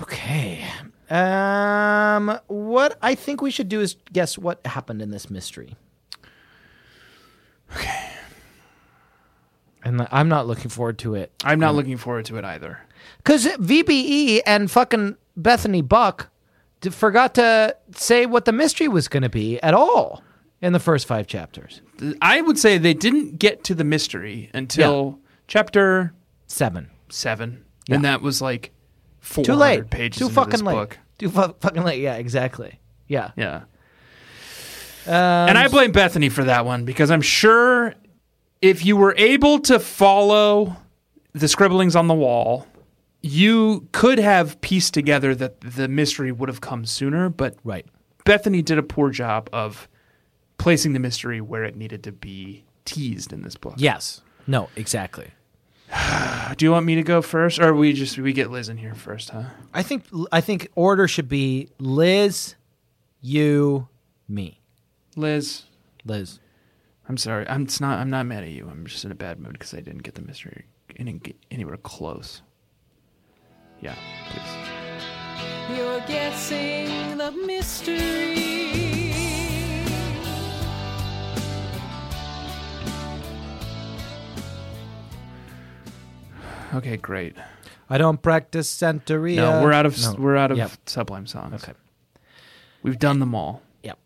[0.02, 0.66] Okay.
[1.10, 5.76] Um, what I think we should do is guess what happened in this mystery.
[7.76, 8.10] Okay.
[9.84, 11.34] And I'm not looking forward to it.
[11.44, 12.80] I'm not looking forward to it either.
[13.18, 16.30] Because VBE and fucking Bethany Buck
[16.90, 20.24] forgot to say what the mystery was going to be at all.
[20.62, 21.82] in the first five chapters.
[22.22, 26.14] I would say they didn't get to the mystery until chapter
[26.48, 26.90] Seven.
[27.10, 27.96] seven, Yeah.
[27.96, 28.72] and that was like
[29.20, 29.90] four Too late.
[29.90, 30.74] pages Too fucking late.
[30.74, 31.00] book.
[31.18, 32.02] Too fu- fucking late.
[32.02, 32.80] Yeah, exactly.
[33.08, 33.32] Yeah.
[33.36, 33.62] Yeah,
[35.08, 35.14] Um,
[35.50, 37.94] and I blame Bethany for that one because I'm sure
[38.62, 40.76] if you were able to follow
[41.34, 42.68] the scribblings on the wall,
[43.22, 47.30] you could have pieced together that the mystery would have come sooner.
[47.30, 47.86] But right.
[48.26, 49.88] Bethany did a poor job of
[50.58, 53.76] placing the mystery where it needed to be teased in this book.
[53.78, 54.22] Yes.
[54.48, 54.70] No.
[54.76, 55.32] Exactly.
[56.58, 58.96] Do you want me to go first, or we just we get Liz in here
[58.96, 59.44] first, huh?
[59.74, 62.56] I think I think order should be Liz,
[63.22, 63.88] you,
[64.28, 64.60] me.
[65.16, 65.64] Liz,
[66.06, 66.40] Liz.
[67.10, 67.48] I'm sorry.
[67.50, 68.00] I'm it's not.
[68.00, 68.70] I'm not mad at you.
[68.72, 70.66] I'm just in a bad mood because I didn't get the mystery.
[70.92, 72.42] I didn't get anywhere close.
[73.82, 73.96] Yeah,
[74.30, 75.78] please.
[75.78, 78.50] You're guessing the mystery.
[86.74, 87.36] Okay, great.
[87.90, 89.36] I don't practice Santeria.
[89.38, 90.14] No, we're out of No.
[90.18, 90.72] we're out of Yep.
[90.86, 91.64] Sublime songs.
[91.64, 91.74] Okay.
[92.84, 93.62] we've done them all.
[93.84, 94.00] Yep.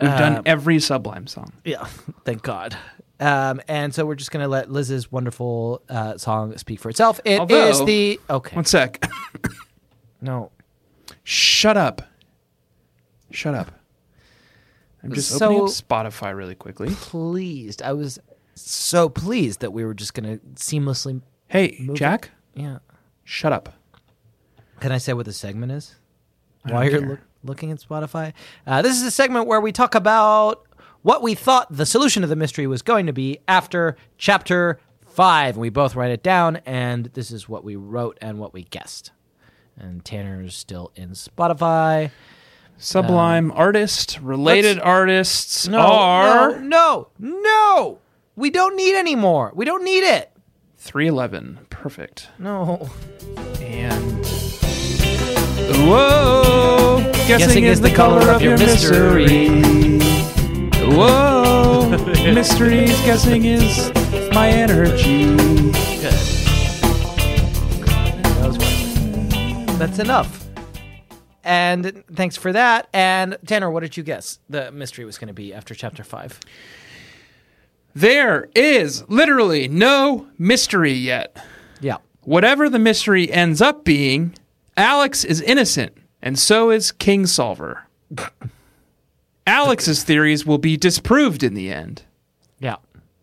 [0.00, 1.52] We've Uh, done every Sublime song.
[1.64, 1.84] Yeah.
[2.24, 2.76] Thank God.
[3.20, 7.20] Um, and so we're just gonna let Liz's wonderful uh, song speak for itself.
[7.24, 8.56] It is Although- the okay.
[8.56, 9.04] One sec.
[10.22, 10.50] No.
[11.24, 12.02] Shut up.
[13.30, 13.70] Shut up.
[15.02, 16.90] I'm just opening up Spotify really quickly.
[16.90, 17.80] Pleased.
[17.80, 18.18] I was
[18.54, 21.22] so pleased that we were just gonna seamlessly.
[21.48, 21.96] Hey, Move.
[21.96, 22.30] Jack.
[22.54, 22.80] Yeah.
[23.24, 23.72] Shut up.
[24.80, 25.94] Can I say what the segment is?
[26.64, 27.08] While don't you're care.
[27.08, 28.34] loo- looking at Spotify,
[28.66, 30.66] uh, this is a segment where we talk about
[31.02, 35.54] what we thought the solution to the mystery was going to be after chapter five.
[35.54, 38.64] And We both write it down, and this is what we wrote and what we
[38.64, 39.12] guessed.
[39.78, 42.10] And Tanner's still in Spotify.
[42.76, 47.98] Sublime um, artist, related artists No, are no, no, no.
[48.36, 49.52] We don't need any more.
[49.54, 50.32] We don't need it.
[50.78, 51.66] 311.
[51.68, 52.28] Perfect.
[52.38, 52.88] No.
[53.60, 54.26] And
[55.86, 59.89] whoa, guessing, is, the color of your mystery.
[60.90, 61.88] Whoa,
[62.34, 63.00] mysteries.
[63.02, 63.90] Guessing is
[64.32, 65.24] my energy.
[65.36, 66.12] Good.
[68.24, 69.78] That was great.
[69.78, 70.46] That's enough.
[71.44, 72.88] And thanks for that.
[72.92, 76.40] And Tanner, what did you guess the mystery was going to be after chapter five?
[77.94, 81.36] There is literally no mystery yet.
[81.80, 81.98] Yeah.
[82.22, 84.34] Whatever the mystery ends up being,
[84.76, 87.86] Alex is innocent, and so is King Solver.
[89.50, 92.02] Alex's theories will be disproved in the end.
[92.58, 92.76] Yeah.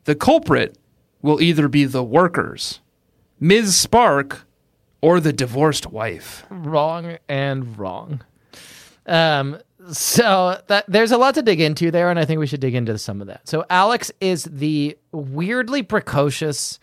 [0.03, 0.77] The culprit
[1.21, 2.81] will either be the workers,
[3.39, 3.75] Ms.
[3.75, 4.45] Spark,
[5.01, 6.45] or the divorced wife.
[6.49, 8.23] Wrong and wrong.
[9.05, 9.57] Um,
[9.91, 12.75] so that there's a lot to dig into there, and I think we should dig
[12.75, 13.47] into some of that.
[13.47, 16.79] So Alex is the weirdly precocious,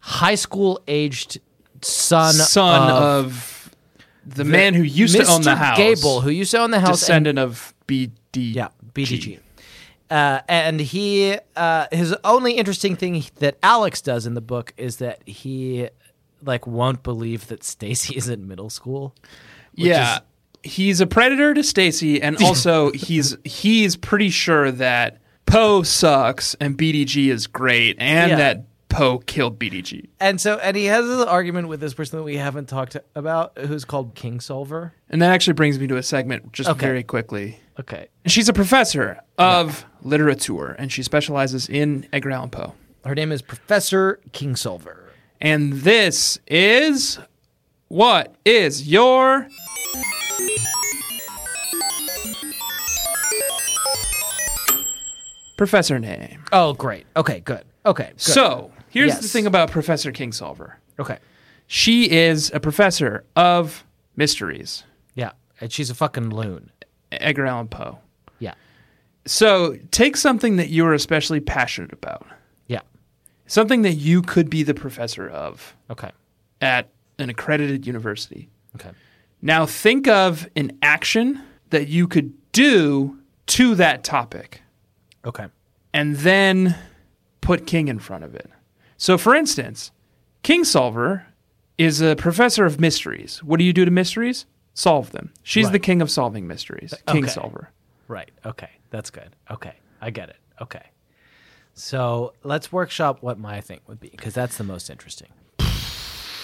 [0.00, 1.40] high school aged
[1.82, 3.76] son, Son of, of,
[4.24, 5.76] the, man who used to own the house.
[5.76, 8.54] Gable, who used to own the house, and descendant of BD.
[8.54, 9.38] Yeah, BDG.
[10.10, 14.98] Uh, and he, uh, his only interesting thing that Alex does in the book is
[14.98, 15.88] that he,
[16.44, 19.14] like, won't believe that Stacy is in middle school.
[19.74, 20.16] Yeah.
[20.16, 20.20] is-
[20.72, 26.76] he's a predator to Stacy, and also he's he's pretty sure that Poe sucks and
[26.78, 28.36] BDG is great, and Yeah.
[28.36, 30.06] that Poe killed BDG.
[30.20, 33.58] and so, and he has this argument with this person that we haven't talked about,
[33.58, 34.92] who's called King Solver.
[35.10, 36.86] And that actually brings me to a segment just Okay.
[36.86, 37.58] very quickly.
[37.78, 42.74] Okay, She's a professor of literature, and she specializes in Edgar Allan Poe.
[43.04, 45.10] her name is Professor King Solver.
[45.40, 47.18] And this is
[47.88, 49.48] what is your
[55.56, 56.44] professor name?
[56.52, 57.06] Oh, great.
[57.16, 57.64] Okay, good.
[57.84, 58.20] Okay, good.
[58.20, 59.32] So here's the Yes.
[59.32, 60.74] thing about Professor Kingsolver.
[60.98, 61.18] okay,
[61.68, 63.84] She is a professor of
[64.14, 64.84] mysteries,
[65.14, 66.70] yeah, and she's a fucking loon.
[67.12, 67.98] Edgar Allan Poe.
[68.38, 68.54] Yeah,
[69.26, 72.26] So take something that you're especially passionate about,
[72.66, 72.80] yeah.
[73.46, 76.10] something that you could be the professor of Okay,
[76.60, 76.88] at
[77.18, 78.48] an accredited university.
[78.74, 78.90] okay.
[79.42, 84.62] Now think of an action that you could do to that topic
[85.24, 85.46] Okay.
[85.92, 86.74] and then
[87.40, 88.50] put King in front of it.
[88.96, 89.92] So for instance,
[90.42, 91.26] King Solver
[91.78, 93.42] is a professor of mysteries.
[93.44, 94.46] What do you do to mysteries?
[94.76, 95.32] Solve them.
[95.42, 96.92] She's the king of solving mysteries.
[97.08, 97.32] King Okay.
[97.32, 97.70] Solver.
[98.08, 98.30] Right.
[98.44, 98.68] Okay.
[98.90, 99.34] That's good.
[99.50, 99.72] Okay.
[100.02, 100.36] I get it.
[100.60, 100.82] Okay.
[101.72, 105.28] So let's workshop what my thing would be because that's the most interesting.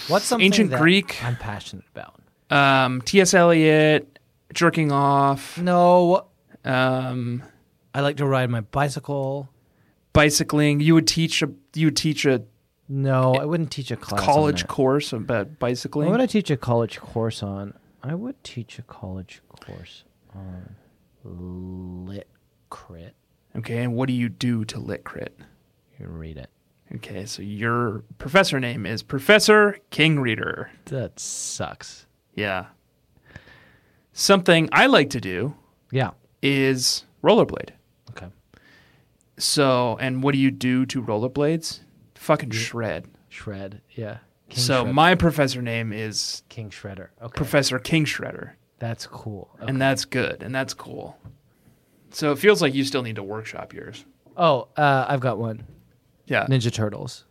[0.09, 1.23] What's something Ancient Greek.
[1.23, 2.21] I'm passionate about?
[2.51, 3.35] Um, T.S.
[3.35, 4.19] Eliot,
[4.55, 5.59] jerking off.
[5.59, 6.27] No.
[6.65, 7.43] Um,
[7.95, 9.51] I like to ride my bicycle.
[10.15, 10.81] Bicycling.
[10.81, 12.43] You would teach a you would teach a
[12.89, 14.21] No, I wouldn't teach a class.
[14.23, 16.09] college course about bicycling.
[16.09, 17.75] What would I teach a college course on?
[18.03, 20.75] I would teach a college course on
[21.25, 22.29] lit
[22.71, 23.15] crit.
[23.57, 25.39] okay, and what do you do to lit crit?
[26.01, 26.51] You read it.
[26.97, 30.71] Okay, so your professor name is Professor King Reader.
[30.87, 32.07] That sucks.
[32.35, 32.67] Yeah.
[34.13, 35.55] Something I like to do
[35.91, 36.11] Yeah.
[36.43, 37.71] is rollerblade.
[38.11, 38.27] Okay.
[39.39, 41.81] So, and what do you do to rollerblades?
[42.15, 43.07] Fucking shred.
[43.29, 43.81] Shred.
[43.91, 44.19] Yeah.
[44.53, 47.09] King so, Shred- my professor name is King Shredder.
[47.21, 47.33] Okay.
[47.37, 49.51] Professor King Shredder, That's cool.
[49.57, 49.67] Okay.
[49.71, 51.17] and that's good, and that's cool.
[52.11, 54.05] So, it feels like you still need to workshop yours.
[54.37, 55.65] oh, uh, I've got one.
[56.27, 56.47] Yeah.
[56.47, 57.25] Ninja Turtles.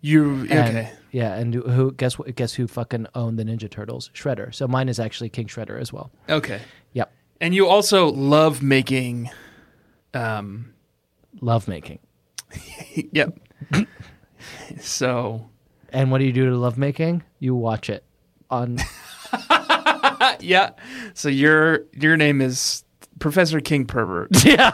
[0.00, 0.92] You, And- okay.
[1.12, 2.34] Yeah, and who guess what?
[2.34, 4.10] Guess who fucking owned the Ninja Turtles?
[4.14, 4.52] Shredder.
[4.54, 6.10] So mine is actually King Shredder as well.
[6.28, 6.60] Okay.
[6.94, 7.12] Yep.
[7.42, 9.30] And you also love making,
[10.14, 10.72] um,
[11.42, 11.98] Love making.
[13.12, 13.38] yep.
[14.80, 15.48] so,
[15.92, 17.22] And what do you do to love making?
[17.38, 18.02] You watch it
[18.50, 18.78] on.
[20.40, 20.70] yeah.
[21.14, 22.84] So your your name is
[23.18, 24.30] Professor King Pervert.
[24.44, 24.70] Yeah.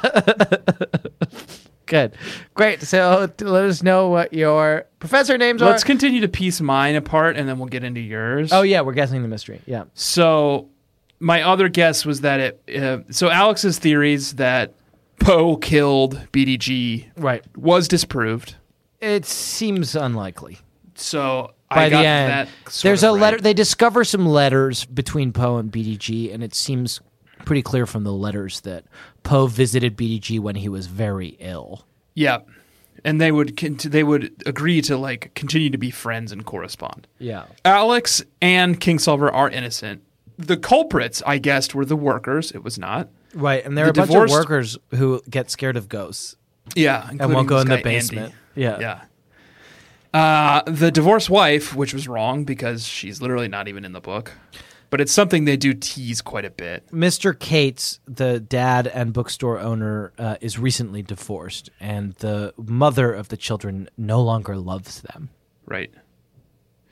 [1.86, 2.16] Good.
[2.52, 2.82] Great.
[2.82, 5.70] So let us know what your professor names are.
[5.70, 8.52] Let's continue to piece mine apart, and then we'll get into yours.
[8.52, 9.62] oh yeah, we're guessing the mystery.
[9.64, 9.84] Yeah.
[9.94, 10.68] So
[11.18, 12.82] my other guess was that it.
[12.82, 14.74] Uh, so Alex's theories that
[15.18, 17.42] Poe killed BDG Right.
[17.56, 18.56] was disproved.
[19.00, 20.58] It seems unlikely.
[21.00, 22.48] So By I got the end, that.
[22.82, 23.20] there's a right.
[23.20, 23.38] letter.
[23.38, 27.00] They discover some letters between Poe and BDG, and it seems
[27.44, 28.84] pretty clear from the letters that
[29.22, 31.84] Poe visited BDG when he was very ill.
[32.14, 32.38] Yeah,
[33.04, 37.06] and they would they would agree to like continue to be friends and correspond.
[37.18, 37.44] Yeah.
[37.64, 40.02] Alex and Kingsolver are innocent.
[40.36, 42.50] The culprits, I guessed, were the workers.
[42.52, 43.08] It was not.
[43.34, 46.34] Right, and there are The a bunch of workers who get scared of ghosts
[46.74, 47.90] Yeah, and won't go in the guy, Andy.
[47.90, 48.34] basement.
[48.54, 48.78] Yeah.
[48.80, 49.00] Yeah.
[50.14, 54.32] Uh, the divorced wife, which was wrong because she's literally not even in the book,
[54.90, 56.86] but it's something they do tease quite a bit.
[56.90, 57.38] Mr.
[57.38, 63.36] Cates, the dad and bookstore owner, uh, is recently divorced, and the mother of the
[63.36, 65.28] children no longer loves them,
[65.66, 65.90] Right.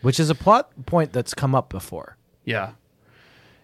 [0.03, 2.19] which is a plot point that's come up before.
[2.45, 2.73] Yeah.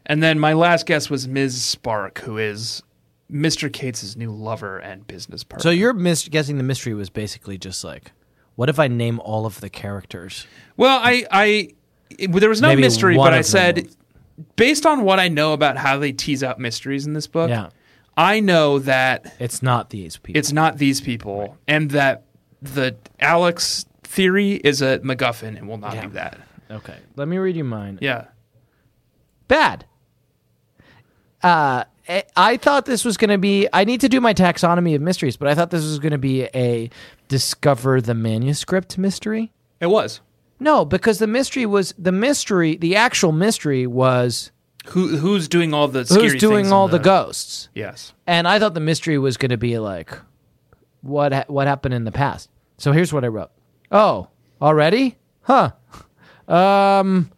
[0.07, 1.63] And then my last guess was Ms.
[1.63, 2.83] Spark, who is
[3.31, 3.73] Mr.
[3.73, 5.63] Cates' new lover and business partner.
[5.63, 8.13] So you're mis- guessing the mystery was basically just like,
[8.57, 10.47] what if I name all of the characters?
[10.77, 11.69] Well, I, I,
[12.11, 13.89] it- there was no Maybe mystery, one but I them said,
[14.57, 17.71] based on what I know about how they tease out mysteries in this book, Yeah,
[18.17, 20.39] I know that it's not these people.
[20.39, 22.25] it's not these people, and that
[22.61, 26.07] the Alex theory is a MacGuffin and will not Yeah.
[26.07, 26.39] be that.
[26.71, 26.97] okay.
[27.17, 27.99] Let me read you mine.
[28.01, 28.27] Yeah.
[29.49, 29.85] bad.
[31.43, 33.69] Uh, I- I thought this was going to be.
[33.73, 36.19] I need to do my taxonomy of mysteries, but I thought this was going to
[36.19, 36.91] be a
[37.33, 39.53] discover the manuscript mystery.
[39.81, 40.21] It was.
[40.61, 42.77] No, because the mystery was the mystery.
[42.77, 44.53] The actual mystery was
[44.89, 47.71] Who who's doing all the scary who's doing all the, ghosts.
[47.75, 48.13] Yes.
[48.27, 50.11] And I thought the mystery was going to be like
[51.01, 52.51] what ha- what happened in the past.
[52.77, 53.51] So here's what I wrote.
[53.91, 54.29] Oh,
[54.61, 55.17] already?
[55.43, 55.71] Huh.
[56.49, 57.31] Um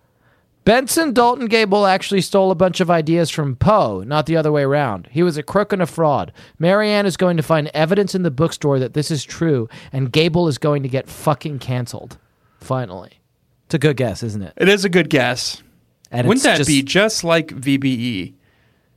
[0.64, 4.62] Benson Dalton Gable actually stole a bunch of ideas from Poe, not the other way
[4.62, 5.08] around.
[5.10, 6.32] He was a crook and a fraud.
[6.58, 10.10] Mary Anne is going to find evidence in the bookstore that this is true, and
[10.10, 12.16] Gable is going to get fucking canceled.
[12.60, 13.20] Finally.
[13.66, 14.54] It's a good guess, isn't it?
[14.56, 15.62] It is a good guess.
[16.10, 17.48] And Wouldn't it's that just- be just like?
[17.48, 18.34] VBE?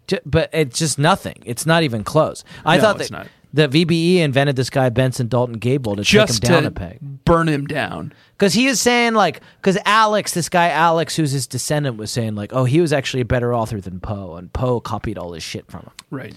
[0.07, 1.35] Ju- but it's just nothing.
[1.45, 2.45] It's not even close.
[2.63, 6.49] I No, thought that that VBE invented this guy Benson Dalton Gable to Just take
[6.49, 8.13] him down to a peg burn him down.
[8.37, 12.35] because he is saying like because Alex, this guy Alex, who's his descendant, was saying
[12.35, 15.43] like, oh, he was actually a better author than Poe, and Poe copied all his
[15.43, 15.91] shit from him.
[16.09, 16.35] Right.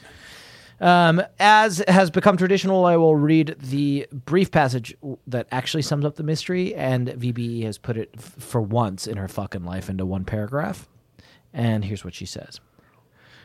[0.80, 4.94] Um, as has become traditional, I will read the brief passage
[5.26, 9.18] that actually sums up the mystery, and VBE has put it f- for once in
[9.18, 10.88] her fucking life into one paragraph.
[11.52, 12.60] And here's what she says.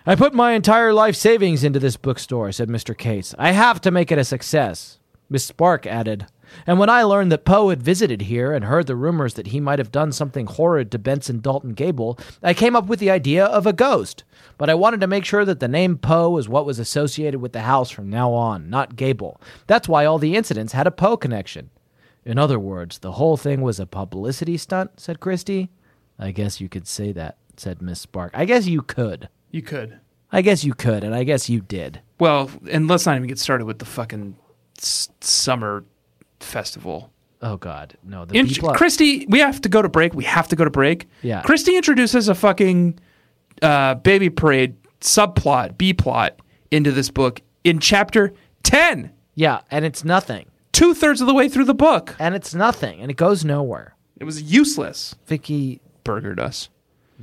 [0.08, 2.96] I put my entire life savings into this bookstore, said Mr.
[2.96, 3.34] Case.
[3.40, 5.00] I have to make it a success.
[5.32, 6.28] Miss Spark added.
[6.68, 9.60] And when I learned that Poe had visited here and heard the rumors that he
[9.60, 13.46] might have done something horrid to Benson Dalton Gable, I came up with the idea
[13.46, 14.24] of a ghost.
[14.60, 17.54] But I wanted to make sure that the name Poe was what was associated with
[17.54, 19.42] the house from now on, not Gable.
[19.66, 21.72] That's why all the incidents had a Poe connection.
[22.24, 25.72] In other words, the whole thing was a publicity stunt, said Christie.
[26.20, 28.34] I guess you could say that, said Miss Spark.
[28.36, 29.30] I guess you could.
[29.56, 30.02] You could.
[30.34, 32.02] I guess you could, and I guess you did.
[32.20, 34.36] Well, and let's not even get started with the fucking
[34.78, 35.86] s- summer
[36.42, 37.10] festival.
[37.42, 38.26] Oh God, no.
[38.26, 38.56] The In- B.
[38.74, 40.14] Christy, we have to go to break.
[40.14, 41.08] We have to go to break.
[41.22, 41.42] Yeah.
[41.44, 43.00] Christy introduces a fucking
[43.62, 48.34] uh, baby parade subplot, B plot into this book in chapter
[48.64, 49.10] 10.
[49.36, 50.48] Yeah, and it's nothing.
[50.74, 52.14] Two thirds of the way through the book.
[52.20, 53.00] And it's nothing.
[53.00, 53.96] And it goes nowhere.
[54.20, 55.16] It was useless.
[55.28, 56.68] Vicki, Burgered us.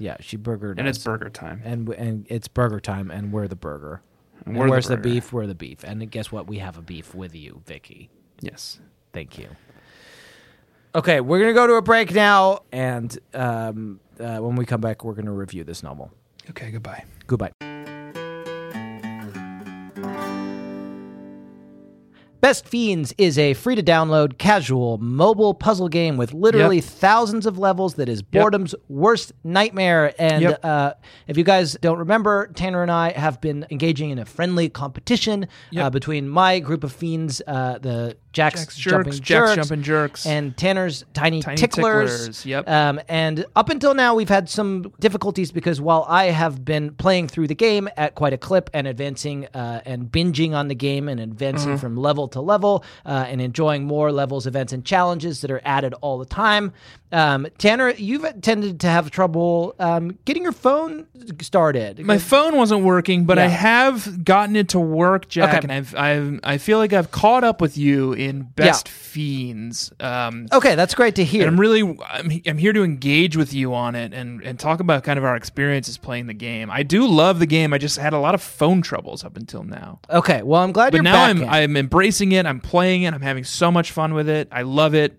[0.02, 0.96] Yeah, she burgered And us.
[0.96, 1.62] it's burger time.
[1.64, 4.02] and and it's burger time, and we're the burger.
[4.44, 5.08] And we're the where's the, burger.
[5.08, 5.32] beef?
[5.32, 5.84] We're the beef.
[5.84, 6.48] And guess what?
[6.48, 8.10] We have a beef with you, Vicki.
[8.40, 8.80] Yes.
[9.12, 9.48] Thank you.
[10.96, 15.04] Okay, we're gonna go to a break now, and um, uh, when we come back,
[15.04, 16.10] we're gonna review this novel.
[16.50, 17.04] Okay, goodbye.
[17.28, 17.52] Goodbye.
[22.42, 26.84] Best Fiends is a free to download, casual, mobile puzzle game with literally Yep.
[26.84, 30.12] thousands of levels that is boredom's worst nightmare.
[30.18, 30.60] And Yep.
[30.64, 30.92] uh,
[31.28, 35.46] if you guys don't remember, Tanner and I have been engaging in a friendly competition
[35.78, 40.26] uh, between my group of fiends, uh, the Jack's, Jack's Jumping Jerks, Jack's Jumping Jerks.
[40.26, 42.10] and Tanner's Tiny, Tiny Ticklers.
[42.18, 42.68] Ticklers, yep.
[42.68, 47.28] Um, and up until now, we've had some difficulties because while I have been playing
[47.28, 51.08] through the game at quite a clip and advancing uh, and binging on the game
[51.08, 51.76] and advancing Mm-hmm.
[51.76, 55.94] from level to level uh, and enjoying more levels, events, and challenges that are added
[56.00, 56.72] all the time,
[57.12, 61.06] um, Tanner, you've tended to have trouble um, getting your phone
[61.40, 61.98] started.
[62.04, 65.58] My phone wasn't working, but I have gotten it to work, Jack, Okay.
[65.62, 69.92] and I've, I've I feel like I've caught up with you in Best Fiends.
[70.00, 71.42] Um, okay, that's great to hear.
[71.42, 74.80] and I'm really I'm, I'm here to engage with you on it and and talk
[74.80, 76.70] about kind of our experiences playing the game.
[76.70, 77.72] I do love the game.
[77.72, 80.00] I just had a lot of phone troubles up until now.
[80.10, 81.24] okay, well, I'm glad But you're now.
[81.24, 81.48] I'm in.
[81.48, 82.46] I'm embracing it.
[82.46, 83.14] I'm playing it.
[83.14, 84.48] I'm having so much fun with it.
[84.50, 85.18] I love it.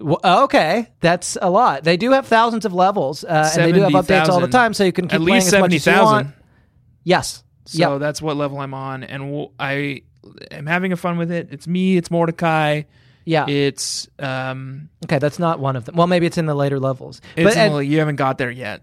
[0.00, 1.84] Well, okay, that's a lot.
[1.84, 4.74] They do have thousands of levels, uh, and they do have updates all the time,
[4.74, 6.26] so you can keep At playing least as much seventy as you want.
[6.28, 6.42] thousand.
[7.04, 7.44] Yes.
[7.64, 8.00] So Yep.
[8.00, 10.02] that's what level I'm on, and w- I
[10.50, 11.48] am having a fun with it.
[11.50, 11.96] It's me.
[11.96, 12.82] It's Mordecai.
[13.24, 13.48] Yeah.
[13.48, 14.88] It's um.
[15.04, 15.96] okay, that's not one of them.
[15.96, 17.20] Well, maybe it's in the later levels.
[17.36, 18.82] It's but and- well, you haven't got there yet.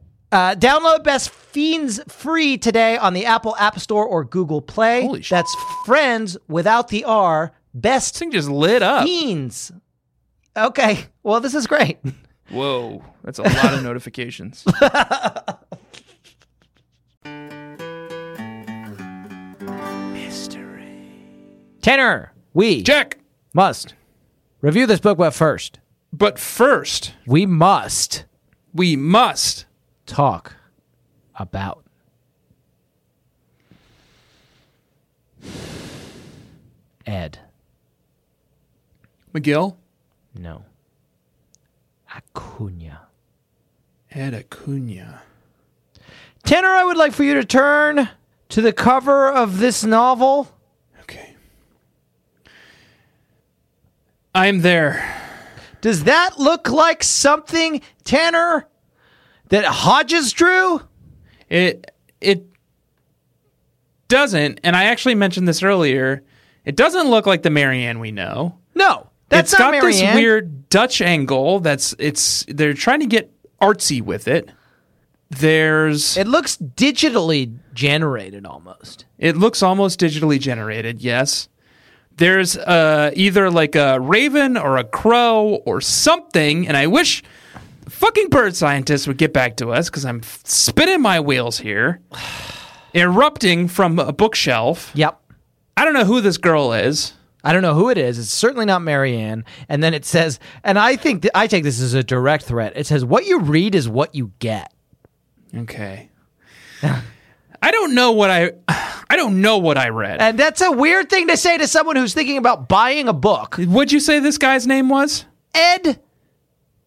[0.31, 5.01] Uh, download Best Fiends free today on the Apple App Store or Google Play.
[5.01, 5.53] Holy sh- That's
[5.85, 7.51] friends without the R.
[7.73, 9.03] This Best thing just lit up.
[9.05, 9.71] Fiends.
[10.55, 10.99] Okay.
[11.23, 11.97] Well, this is great.
[12.49, 14.65] Whoa, that's a lot of notifications.
[20.13, 20.97] Mystery.
[21.81, 23.17] Tanner, we Check.
[23.53, 23.93] must
[24.61, 25.79] review this book, but first,
[26.13, 28.25] But first, we must
[28.73, 29.65] we must.
[30.11, 30.55] Talk
[31.35, 31.85] about
[37.05, 37.39] Ed.
[39.33, 39.77] McGill?
[40.35, 40.65] No.
[42.13, 43.07] Acuna.
[44.11, 45.21] Ed Acuna.
[46.43, 48.09] Tanner, I would like for you to turn
[48.49, 50.53] to the cover of this novel.
[51.03, 51.35] Okay.
[54.35, 55.19] I'm there.
[55.79, 58.67] Does that look like something, Tanner,
[59.51, 60.81] that Hodges drew?
[61.49, 62.45] It it
[64.07, 66.23] doesn't, and I actually mentioned this earlier.
[66.65, 68.57] It doesn't look like the Mary Anne we know.
[68.75, 69.07] No.
[69.29, 71.61] That's it's not got this weird Dutch angle.
[71.61, 72.45] That's it's.
[72.49, 73.31] They're trying to get
[73.61, 74.49] artsy with it.
[75.29, 79.05] There's It looks digitally generated almost.
[79.17, 81.47] It looks almost digitally generated, yes.
[82.17, 87.23] There's uh, either like a raven or a crow or something, and I wish
[87.91, 92.01] fucking bird scientists would get back to us because I'm spinning my wheels here.
[92.93, 94.91] Erupting from a bookshelf.
[94.95, 95.17] Yep.
[95.77, 97.13] I don't know who this girl is.
[97.43, 98.19] I don't know who it is.
[98.19, 99.45] It's certainly not Mary Anne.
[99.69, 102.73] And then it says, and I think that I take this as a direct threat.
[102.75, 104.73] It says, "What you read is what you get."
[105.55, 106.09] Okay.
[106.83, 110.21] I don't know what I I don't know what I read.
[110.21, 113.55] And that's a weird thing to say to someone who's thinking about buying a book.
[113.55, 115.25] What'd you say this guy's name was?
[115.53, 115.99] Ed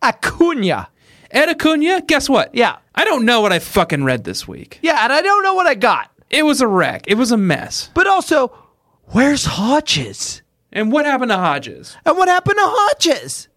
[0.03, 0.89] Acuna.
[1.35, 2.01] Ed Acuna?
[2.01, 2.55] Guess what?
[2.55, 2.77] Yeah.
[2.95, 4.79] I don't know what I fucking read this week.
[4.83, 6.11] Yeah, and I don't know what I got.
[6.31, 7.05] It was a wreck.
[7.09, 7.91] It was a mess.
[7.93, 8.57] But also,
[9.07, 10.43] where's Hodges?
[10.73, 11.97] And what happened to Hodges?
[12.07, 13.49] And what happened to Hodges?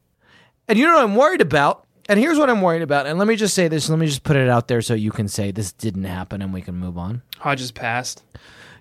[0.67, 1.85] And you know what I'm worried about?
[2.09, 3.05] And here's what I'm worried about.
[3.05, 3.89] And let me just say this.
[3.89, 6.53] Let me just put it out there so you can say this didn't happen and
[6.53, 7.21] we can move on.
[7.37, 8.23] Hodges passed.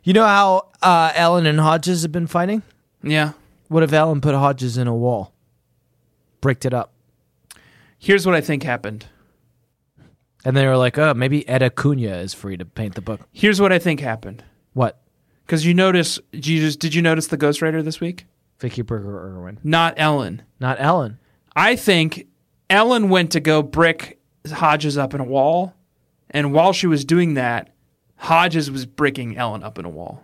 [0.05, 2.63] You know how uh, Ellen and Hodges have been fighting?
[3.03, 3.33] Yeah.
[3.69, 5.33] What if Ellen put Hodges in a wall?
[6.41, 6.93] Bricked it up.
[7.99, 9.07] Here's what I think happened.
[10.45, 13.21] And they were like, oh, maybe Ed Acuna is free to paint the book.
[13.33, 14.45] Here's what I think happened.
[14.75, 15.01] What?
[15.45, 18.27] Because you notice, did you just did you notice the Ghostwriter this week?
[18.61, 19.59] Vicki Berger Erwin.
[19.65, 20.43] Not Ellen.
[20.61, 21.19] Not Ellen.
[21.55, 22.27] I think
[22.71, 25.75] Ellen went to go brick Hodges up in a wall,
[26.31, 27.75] and while she was doing that,
[28.17, 30.23] Hodges was bricking Ellen up in a wall.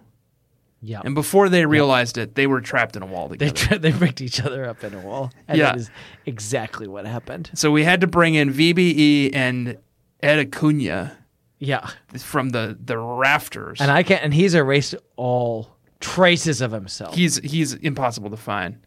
[0.85, 1.01] Yeah.
[1.05, 3.55] And before they realized it, they were trapped in a wall They together.
[3.57, 5.31] tri- they bricked each other up in a wall.
[5.49, 5.67] And Yeah.
[5.67, 5.91] that is
[6.27, 7.51] exactly what happened.
[7.55, 9.79] so we had to bring in VBE and
[10.23, 11.17] Ed Acuna
[11.59, 11.89] Yeah.
[12.19, 13.81] from the the rafters.
[13.81, 17.15] And I can't and he's erased all traces of himself.
[17.15, 18.79] he's he's impossible to find.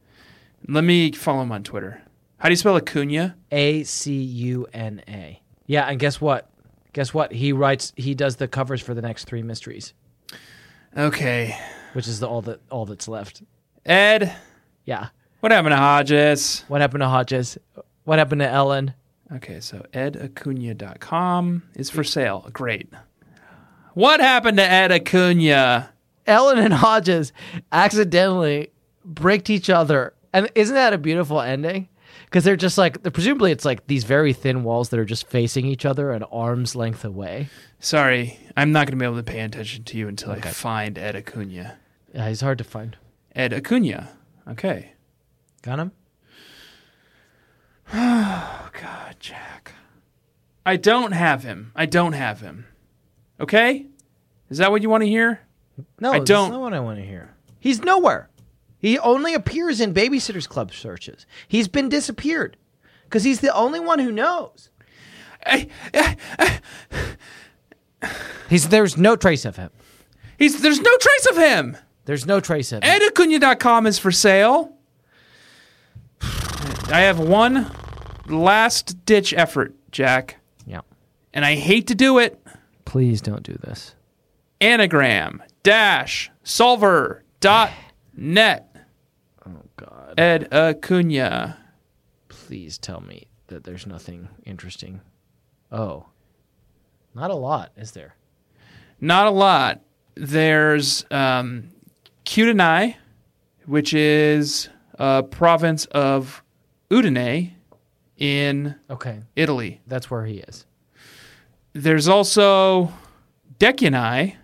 [0.67, 2.01] Let me follow him on Twitter.
[2.39, 3.35] How do you spell Acuna?
[3.51, 5.41] A C U N A.
[5.65, 6.49] Yeah, and guess what?
[6.91, 7.31] Guess what?
[7.31, 9.93] He writes he does the covers for the next three mysteries,
[10.97, 11.57] Okay,
[11.95, 13.41] which is the all that all that's left.
[13.85, 14.35] Ed.
[14.83, 15.07] Yeah.
[15.39, 16.65] What happened to Hodges?
[16.67, 17.57] What happened to Hodges?
[18.03, 18.93] What happened to Ellen?
[19.33, 22.49] Okay, so edacuna.com is for sale.
[22.51, 22.89] Great.
[23.93, 25.91] What happened to Ed Acuna?
[26.27, 27.31] Ellen and Hodges
[27.71, 28.71] accidentally
[29.03, 30.13] bricked each other.
[30.33, 31.87] And isn't that a beautiful ending?
[32.25, 35.65] Because they're just like, presumably it's like these very thin walls that are just facing
[35.65, 37.47] each other an arm's length away.
[37.79, 40.97] Sorry, I'm not going to be able to pay attention to you until I find
[40.97, 41.77] Ed Acuna.
[42.15, 42.95] Yeah, he's hard to find.
[43.35, 44.09] Ed Acuna.
[44.47, 44.93] Okay.
[45.61, 45.91] Got him?
[47.93, 49.73] Oh, God, Jack.
[50.65, 51.71] I don't have him.
[51.75, 52.65] I don't have him.
[53.39, 53.87] Okay?
[54.49, 55.41] Is that what you want to hear?
[55.99, 57.33] No, I don't- not what I want to hear.
[57.59, 58.29] He's nowhere.
[58.79, 61.25] He only appears in Babysitters Club searches.
[61.47, 62.55] He's been disappeared
[63.03, 64.69] because he's the only one who knows.
[65.45, 66.59] Eh, eh, eh.
[68.49, 69.71] He's there's no trace of him.
[70.37, 71.77] He's there's no trace of him.
[72.05, 72.85] There's no trace of it.
[72.85, 74.71] edacuna.com is for sale.
[76.21, 77.71] I have one
[78.27, 80.81] last ditch effort, Jack, yeah.
[81.33, 82.39] and I hate to do it.
[82.85, 83.95] Please don't do this.
[84.61, 87.71] Anagram dash solver dot
[88.15, 88.75] net.
[89.45, 90.13] Oh God.
[90.19, 91.57] Ed Acuna.
[92.29, 95.01] Please tell me that there's nothing interesting.
[95.71, 96.05] Oh.
[97.13, 98.15] Not a lot, is there?
[99.01, 99.81] Not a lot.
[100.15, 101.71] There's um,
[102.25, 102.95] Cutanai,
[103.65, 104.69] which is
[104.99, 106.43] a province of
[106.89, 107.53] Udine
[108.17, 109.21] in Okay.
[109.35, 109.81] Italy.
[109.87, 110.65] That's where he is.
[111.73, 112.91] There's also
[113.59, 114.35] Decuni,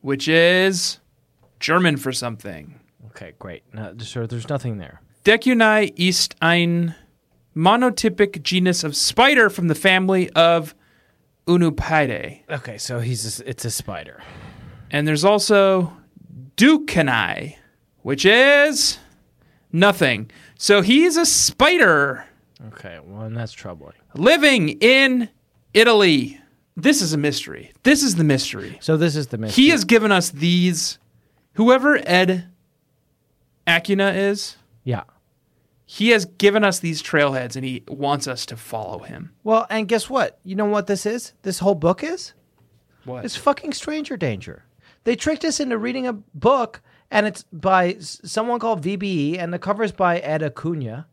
[0.00, 0.98] which is
[1.60, 2.80] German for something.
[3.08, 3.62] Okay, great.
[3.74, 5.00] No, so there's nothing there.
[5.24, 6.94] Decuni ist ein
[7.54, 10.74] monotypic genus of spider from the family of
[11.46, 12.42] Unupidae.
[12.48, 14.22] Okay, so he's a, it's a spider.
[14.90, 15.92] And there's also
[16.58, 17.54] Ducanai,
[18.02, 18.98] which is
[19.72, 20.30] nothing.
[20.58, 22.24] So he's a spider
[22.72, 23.94] Okay, well, and that's troubling.
[24.14, 25.28] living in
[25.72, 26.40] Italy.
[26.76, 27.72] This is a mystery.
[27.84, 28.76] This is the mystery.
[28.80, 29.62] So this is the mystery.
[29.64, 30.98] He has given us these.
[31.54, 32.48] Whoever Ed
[33.66, 35.04] Acuna is, Yeah.
[35.86, 39.32] he has given us these trailheads and he wants us to follow him.
[39.44, 40.38] Well, and guess what?
[40.44, 41.34] You know what this is?
[41.42, 42.32] This whole book is?
[43.04, 43.24] What?
[43.24, 44.64] It's fucking Stranger Danger.
[45.08, 49.58] They tricked us into reading a book, and it's by someone called VBE, and the
[49.58, 51.06] cover's by Ed Acuna.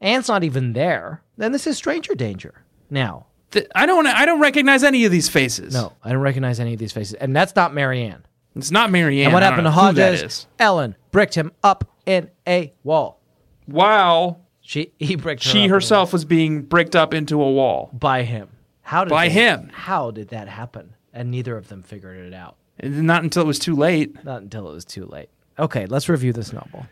[0.00, 1.20] Ant's not even there.
[1.36, 2.64] Then this is Stranger Danger.
[2.88, 4.06] Now, Th- I don't.
[4.06, 5.74] I don't recognize any of these faces.
[5.74, 8.24] no, I don't recognize any of these faces, and that's not Mary Anne.
[8.56, 9.26] it's not Mary Anne.
[9.26, 10.46] and what happened to know who that Hodges?
[10.58, 13.20] Ellen bricked him up in a wall.
[13.68, 17.52] Wow, She he bricked her she herself was being bricked up into a wall.
[17.52, 18.48] wall by him.
[18.80, 19.70] How did By they- him.
[19.74, 20.94] How did that happen?
[21.12, 22.56] And neither of them figured it out.
[22.82, 24.24] Not until it was too late.
[24.24, 25.28] Not until it was too late.
[25.58, 26.86] Okay, let's review this novel.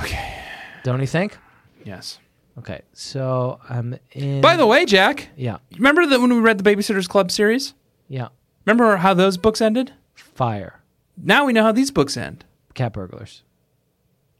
[0.00, 0.34] Okay.
[0.82, 1.36] Don't you think?
[1.84, 2.18] Yes.
[2.58, 4.40] Okay, so I'm in.
[4.40, 7.74] By the way, Jack, yeah, remember that when we read the Babysitters Club series?
[8.08, 8.28] yeah,
[8.64, 9.92] Remember how those books ended?
[10.14, 10.80] fire,
[11.16, 12.44] Now we know how these books end.
[12.74, 13.42] cat burglars.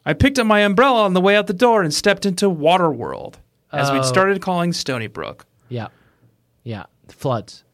[0.06, 3.34] I picked up my umbrella on the way out the door and stepped into Waterworld,
[3.72, 3.94] as Oh.
[3.94, 5.40] we'd started calling Stoneybrook.
[5.68, 5.88] Yeah,
[6.62, 7.64] yeah, floods.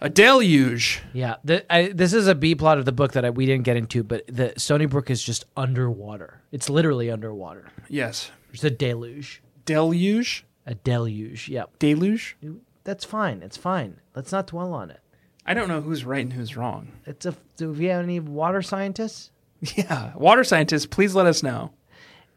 [0.00, 1.02] A deluge.
[1.12, 3.64] Yeah, the, I, this is a B plot of the book that I, we didn't
[3.64, 6.40] get into, but the Stoneybrook is just underwater.
[6.52, 7.68] It's literally underwater.
[7.88, 8.30] Yes.
[8.52, 9.42] It's a deluge.
[9.64, 10.44] Deluge?
[10.66, 11.48] A deluge.
[11.48, 11.78] Yep.
[11.78, 12.36] Deluge?
[12.84, 13.42] That's fine.
[13.42, 14.00] It's fine.
[14.14, 15.00] Let's not dwell on it.
[15.44, 16.92] I don't know who's right and who's wrong.
[17.06, 17.34] It's a.
[17.56, 19.30] Do we have any water scientists?
[19.74, 20.12] Yeah.
[20.14, 21.72] Water scientists, please let us know.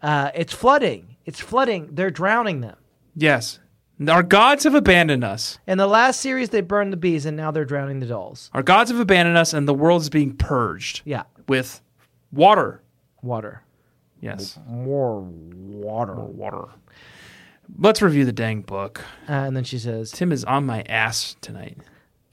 [0.02, 1.18] Uh, it's flooding.
[1.26, 1.90] It's flooding.
[1.94, 2.78] They're drowning them.
[3.16, 3.60] Yes.
[4.10, 5.60] Our gods have abandoned us.
[5.68, 8.50] In the last series, they burned the bees, and now they're drowning the dolls.
[8.54, 11.82] Our gods have abandoned us, and the world is being purged Yeah, with
[12.32, 12.82] water.
[13.22, 13.64] water.
[14.22, 14.58] Yes.
[14.68, 16.16] More water.
[16.16, 16.66] Water.
[17.78, 19.02] Let's review the dang book.
[19.30, 21.78] Uh, and then she says, Tim is on my ass tonight.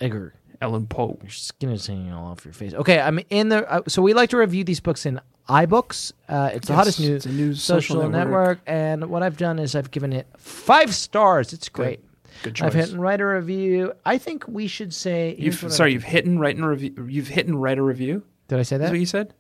[0.01, 1.19] Edgar, Ellen Poe.
[1.23, 2.75] your skin is hanging all off your face.
[2.75, 3.71] Okay, I'm in the.
[3.71, 6.13] Uh, so we like to review these books in iBooks.
[6.29, 8.59] Uh, it's the Yes, hottest new, it's new social, social network.
[8.59, 8.61] network.
[8.67, 11.53] And what I've done is I've given it five stars.
[11.53, 12.01] It's great.
[12.43, 12.67] Good choice.
[12.67, 13.93] I've hit and write a review.
[14.05, 15.35] I think we should say.
[15.39, 17.07] You've, sorry, you've hit and write and review.
[17.09, 18.23] You've hit and write a review.
[18.49, 18.91] Did I say Is that?
[18.91, 19.35] what you said?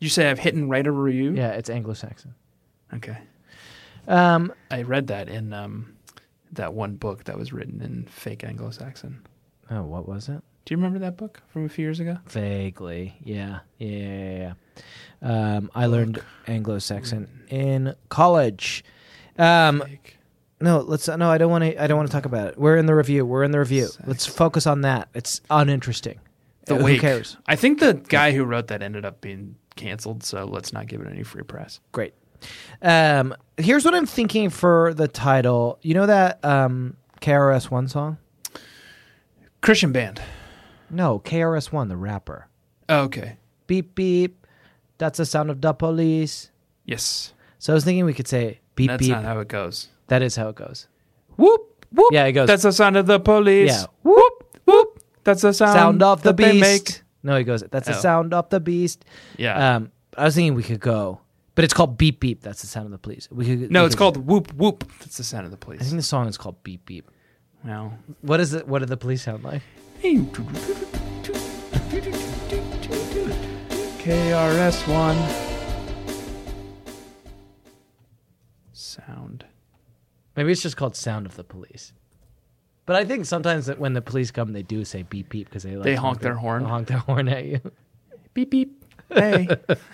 [0.00, 1.32] You say I've hit and write a review.
[1.32, 2.34] Yeah, it's Anglo-Saxon.
[2.92, 3.16] Okay.
[4.06, 5.94] Um, I read that in um,
[6.52, 9.26] that one book that was written in fake Anglo-Saxon.
[9.70, 10.42] oh, what was it?
[10.66, 12.18] Do you remember that book from a few years ago?
[12.26, 14.36] Vaguely, yeah, yeah, yeah.
[14.38, 14.52] yeah.
[15.22, 18.84] Um, I learned Anglo-Saxon in college.
[19.38, 19.82] Um,
[20.60, 21.30] no, let's no.
[21.30, 21.82] I don't want to.
[21.82, 22.58] I don't want to talk about it.
[22.58, 23.24] We're in the review.
[23.26, 23.88] We're in the review.
[24.06, 25.08] Let's focus on that.
[25.14, 26.20] It's uninteresting.
[26.66, 27.00] The Uh, Who Wake.
[27.00, 27.36] cares?
[27.46, 31.00] I think the guy who wrote that ended up being canceled, so let's not give
[31.00, 31.80] it any free press.
[31.92, 32.14] Great.
[32.82, 35.78] Um, here's what I'm thinking for the title.
[35.82, 38.18] You know that um, KRS One song?
[39.60, 40.20] Christian band.
[40.90, 42.46] No, KRS One, the rapper.
[42.88, 43.36] Oh, okay.
[43.66, 44.43] Beep beep.
[44.98, 46.50] That's the sound of the police.
[46.84, 47.32] Yes.
[47.58, 48.88] So I was thinking we could say beep beep.
[48.90, 49.10] That's beep.
[49.12, 49.88] not how it goes.
[50.08, 50.86] that is how it goes.
[51.36, 52.12] Whoop whoop.
[52.12, 53.70] Yeah, it goes- That's the sound of the police.
[53.70, 53.86] Yeah.
[54.02, 55.00] Whoop whoop.
[55.24, 55.72] That's the sound.
[55.74, 56.62] sound of the that they beast.
[56.62, 57.02] make.
[57.22, 57.62] No, he goes.
[57.70, 58.00] That's the Oh.
[58.00, 59.04] sound of the beast.
[59.38, 59.76] Yeah.
[59.76, 61.20] Um, I was thinking we could go,
[61.54, 62.42] but it's called beep beep.
[62.42, 63.28] That's the sound of the police.
[63.32, 63.70] We could.
[63.72, 64.84] no, we it's could- called whoop whoop.
[65.00, 65.80] That's the sound of the police.
[65.80, 67.10] I think the song is called beep beep.
[67.64, 67.94] Well.
[68.20, 68.68] What is it?
[68.68, 69.62] What do the police sound like?
[74.04, 75.16] KRS One.
[78.72, 79.44] Sound.
[80.36, 81.92] Maybe it's just called sound of the police.
[82.86, 85.62] But I think sometimes that when the police come, they do say beep beep because
[85.62, 86.64] they like They honk their horn.
[86.64, 87.60] honk their horn at you.
[88.34, 88.84] Beep beep.
[89.10, 89.46] Hey,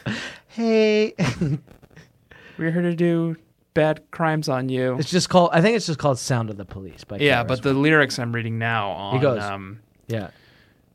[0.49, 1.15] Hey,
[2.59, 3.37] we're here to do
[3.75, 4.97] bad crimes on you.
[4.99, 5.51] it's just called.
[5.53, 7.05] I think it's just called sound of the police.
[7.05, 10.31] By Yeah, KRS but the lyrics I'm reading now on goes, um, yeah.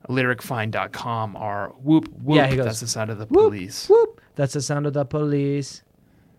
[0.09, 2.35] lyricfind.com are whoop whoop.
[2.37, 3.87] Yeah, he goes, that's the sound of the Whoop, police.
[3.89, 4.21] Whoop.
[4.35, 5.83] That's the sound of the police.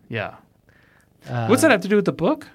[0.09, 0.37] Yeah.
[1.29, 2.47] Uh, What's that have to do with the book?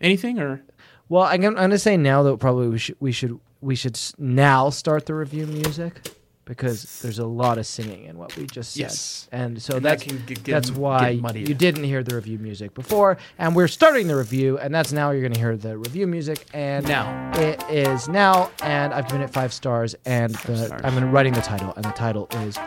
[0.00, 0.62] Anything or
[1.08, 4.70] Well, I'm I'm gonna say now that probably we should we should we should now
[4.70, 6.12] start the review music
[6.50, 9.28] because there's a lot of singing in what we just said, Yes.
[9.30, 12.38] and so And that that's can get- get- that's why you didn't hear the review
[12.40, 16.08] music before, and we're starting the review, and that's now you're gonna hear the review
[16.08, 17.30] music, and Now.
[17.36, 20.80] it is now, and I've given it five stars, and the, stars.
[20.82, 22.58] I'm writing the title, and the title is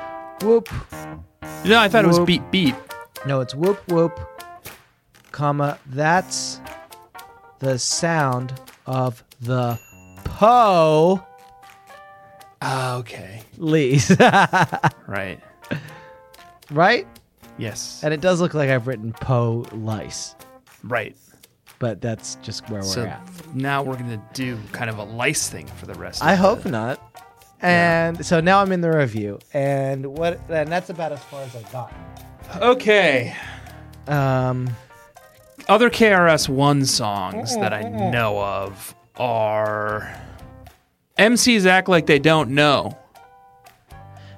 [0.41, 0.69] whoop.
[1.65, 2.27] No, I thought it was Whoop.
[2.27, 2.75] beat beat.
[3.25, 4.17] No, it's whoop whoop,
[5.31, 5.77] comma.
[5.87, 6.61] That's
[7.59, 8.53] the sound
[8.85, 9.77] of the
[10.23, 11.21] po
[12.61, 13.42] Ah, okay.
[13.57, 14.09] Lease,
[15.07, 15.39] Right.
[16.71, 17.07] right?
[17.57, 18.01] Yes.
[18.03, 20.35] And it does look like I've written Poe lice,
[20.83, 21.15] Right.
[21.79, 23.21] but that's just where we're So at.
[23.53, 26.21] now we're gonna do kind of a lice thing for the rest.
[26.21, 26.31] Of the day.
[26.31, 26.99] I of hope the, not.
[27.61, 30.39] And so now I'm in the review, and what?
[30.49, 31.93] And that's about as far as I got.
[32.61, 33.33] Okay.
[34.07, 34.69] Um,
[35.69, 40.13] Other KRS One songs that I know of are
[41.17, 42.97] MCs act like they don't know.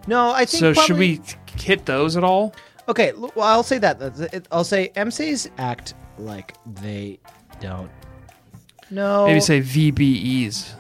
[0.07, 0.59] No, I think.
[0.59, 1.21] So should we
[1.57, 2.53] hit those at all?
[2.87, 4.45] Okay, well, I'll say that.
[4.51, 7.19] I'll say MCs act like they
[7.59, 7.89] don't.
[8.91, 9.25] No.
[9.25, 10.71] Maybe say VBEs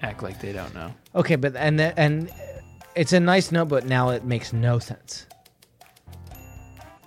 [0.00, 0.94] act like they don't know.
[1.14, 2.30] Okay, but and the- and
[2.94, 5.26] it's a nice note, but now it makes no sense.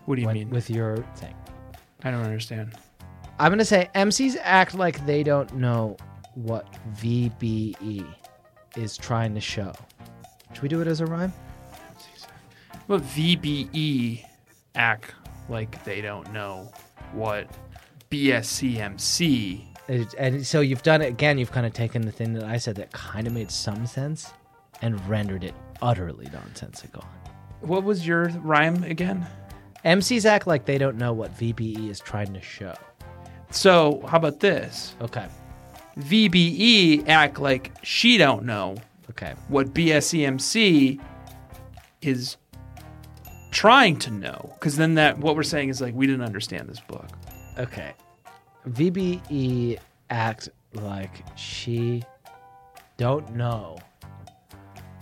[0.06, 0.50] What do you when- mean?
[0.50, 1.34] with your thing?
[2.04, 2.74] I don't understand.
[3.40, 5.98] I'm gonna say MCs act like they don't know
[6.36, 6.68] what
[7.02, 8.06] VBE
[8.76, 9.74] is trying to show.
[10.60, 11.32] Should we do it as a rhyme?
[12.90, 14.26] Well, VBE
[14.76, 15.14] act
[15.48, 16.70] like they don't know
[17.14, 17.48] what
[18.10, 19.64] BSCMC.
[19.88, 21.38] It- And so you've done it again.
[21.38, 24.34] You've kind of taken the thing that I said that kind of made some sense
[24.82, 27.06] and rendered it utterly nonsensical.
[27.62, 29.26] What was your rhyme again?
[29.86, 32.74] MCs act like they don't know what VBE is trying to show.
[33.50, 34.94] So, how about this?
[35.02, 35.26] Okay.
[35.98, 38.76] VBE act like she don't know
[39.10, 39.34] Okay.
[39.48, 41.00] what BSCMC
[42.02, 42.38] is
[43.52, 44.52] trying to know.
[44.54, 47.08] Because then that what we're saying is like we didn't understand this book.
[47.58, 47.94] Okay.
[48.68, 49.80] VBE
[50.10, 52.04] act like she
[52.98, 53.78] don't know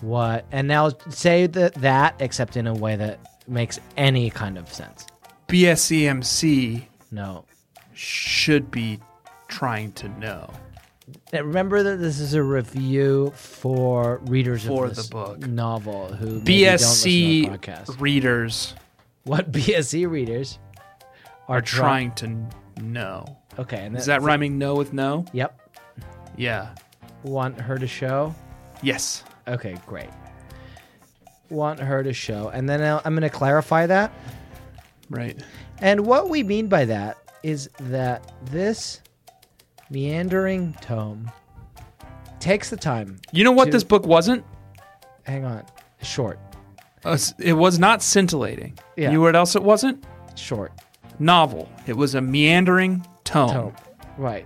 [0.02, 4.72] what and now say that that except in a way that makes any kind of
[4.72, 5.06] sense.
[5.48, 7.46] BSCMC No.
[7.94, 9.00] should be
[9.48, 10.50] trying to know.
[11.32, 15.40] Remember that this is a review for readers For of the book.
[15.48, 18.74] novel who maybe don't to BSC readers
[19.24, 20.60] What BSC readers
[21.48, 23.38] are, are try- trying to know.
[23.58, 25.26] Okay, and Is that rhyming no with no?
[25.34, 25.60] Yep.
[26.36, 26.76] Yeah.
[27.24, 28.36] Want her to show?
[28.84, 29.24] Yes.
[29.48, 30.10] Okay, great.
[31.50, 34.12] Want her to show, and then I'll- I'm going to clarify that.
[35.10, 35.42] Right.
[35.80, 39.02] And what we mean by that is that this
[39.90, 41.32] meandering tome
[42.40, 43.20] takes the time.
[43.32, 44.44] You know what To- this book wasn't?
[45.24, 45.64] Hang on,
[46.02, 46.40] short,
[47.06, 48.78] Uh, It was not scintillating.
[48.96, 49.10] Yeah.
[49.12, 50.04] You know what else it wasn't?
[50.36, 50.72] short
[51.20, 51.68] Novel.
[51.88, 53.50] It was a meandering tome.
[53.52, 53.76] tome.
[54.18, 54.46] Right.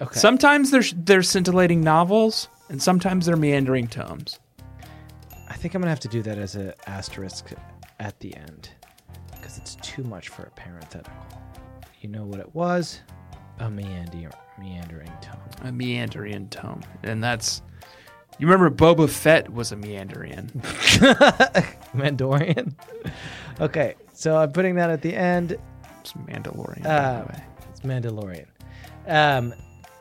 [0.00, 0.18] Okay.
[0.18, 4.38] Sometimes there's there's scintillating novels, and sometimes they're meandering tomes.
[5.48, 7.46] I think I'm gonna have to do that as an asterisk
[7.98, 8.70] at the end
[9.32, 11.12] because it's too much for a parenthetical.
[12.00, 13.00] You know what it was?
[13.58, 14.30] A meander
[14.60, 15.40] meandering tome.
[15.62, 17.62] A meandering tome, and that's.
[18.38, 20.46] You remember Boba Fett was a meandering
[21.94, 22.72] Mandalorian.
[23.60, 25.58] okay, so I'm putting that at the end.
[26.00, 26.86] It's Mandalorian.
[26.86, 27.44] Uh, by the way.
[27.70, 28.46] It's Mandalorian.
[29.06, 29.52] Um,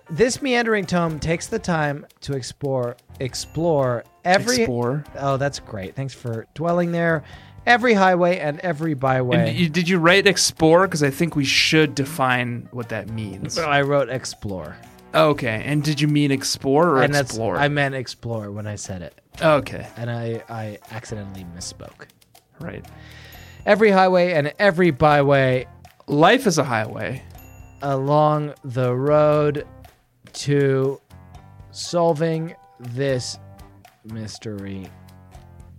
[0.09, 4.57] this meandering tome takes the time to explore explore every.
[4.57, 5.03] Explore.
[5.17, 5.95] Oh, that's great.
[5.95, 7.23] Thanks for dwelling there.
[7.65, 9.49] Every highway and every byway.
[9.49, 10.87] And you, did you write explore?
[10.87, 13.53] Because I think we should define what that means.
[13.53, 14.75] So I wrote explore,
[15.13, 15.63] Okay.
[15.65, 17.57] And did you mean explore or and explore?
[17.57, 19.87] I meant explore when I said it, okay.
[19.97, 22.07] and I I accidentally misspoke.
[22.59, 22.85] Right.
[23.65, 25.67] Every highway and every byway
[26.07, 27.23] Life is a highway.
[27.81, 29.65] along the road
[30.33, 30.99] to
[31.71, 33.37] solving this
[34.05, 34.87] mystery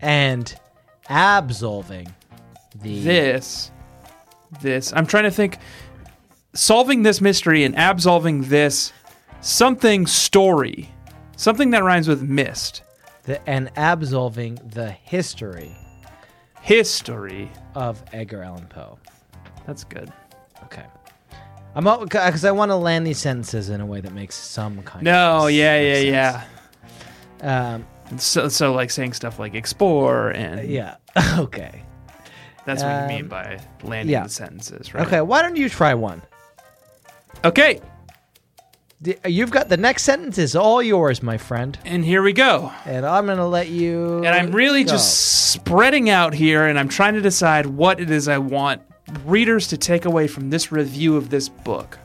[0.00, 0.54] and
[1.10, 2.06] absolving
[2.74, 3.70] the This.
[4.62, 4.92] This.
[4.94, 5.58] I'm trying to think.
[6.54, 8.92] Solving this mystery and absolving this
[9.40, 10.90] something story.
[11.36, 12.82] Something that rhymes with mist.
[13.24, 15.76] the and absolving the history
[16.62, 17.50] History.
[17.74, 18.98] of Edgar Allan Poe.
[19.66, 20.12] That's good.
[20.64, 20.84] Okay.
[21.74, 25.04] I'm because I want to land these sentences in a way that makes some kind
[25.04, 26.44] No, of yeah, yeah, sense.
[27.42, 27.74] yeah.
[27.74, 27.86] Um,
[28.18, 30.96] So, so like saying stuff like explore and yeah.
[31.38, 31.82] okay.
[32.64, 34.24] that's what you Um, mean by landing yeah.
[34.24, 35.06] the sentences, right?
[35.06, 35.20] Okay.
[35.20, 36.22] Why don't you try one?
[37.44, 37.80] Okay.
[39.26, 42.70] You've got the next sentence is all yours, my friend, And here we go.
[42.84, 44.18] and I'm gonna let you.
[44.18, 44.90] And I'm really go.
[44.90, 48.82] just spreading out here and I'm trying to decide what it is I want
[49.24, 51.98] readers to take away from this review of this book.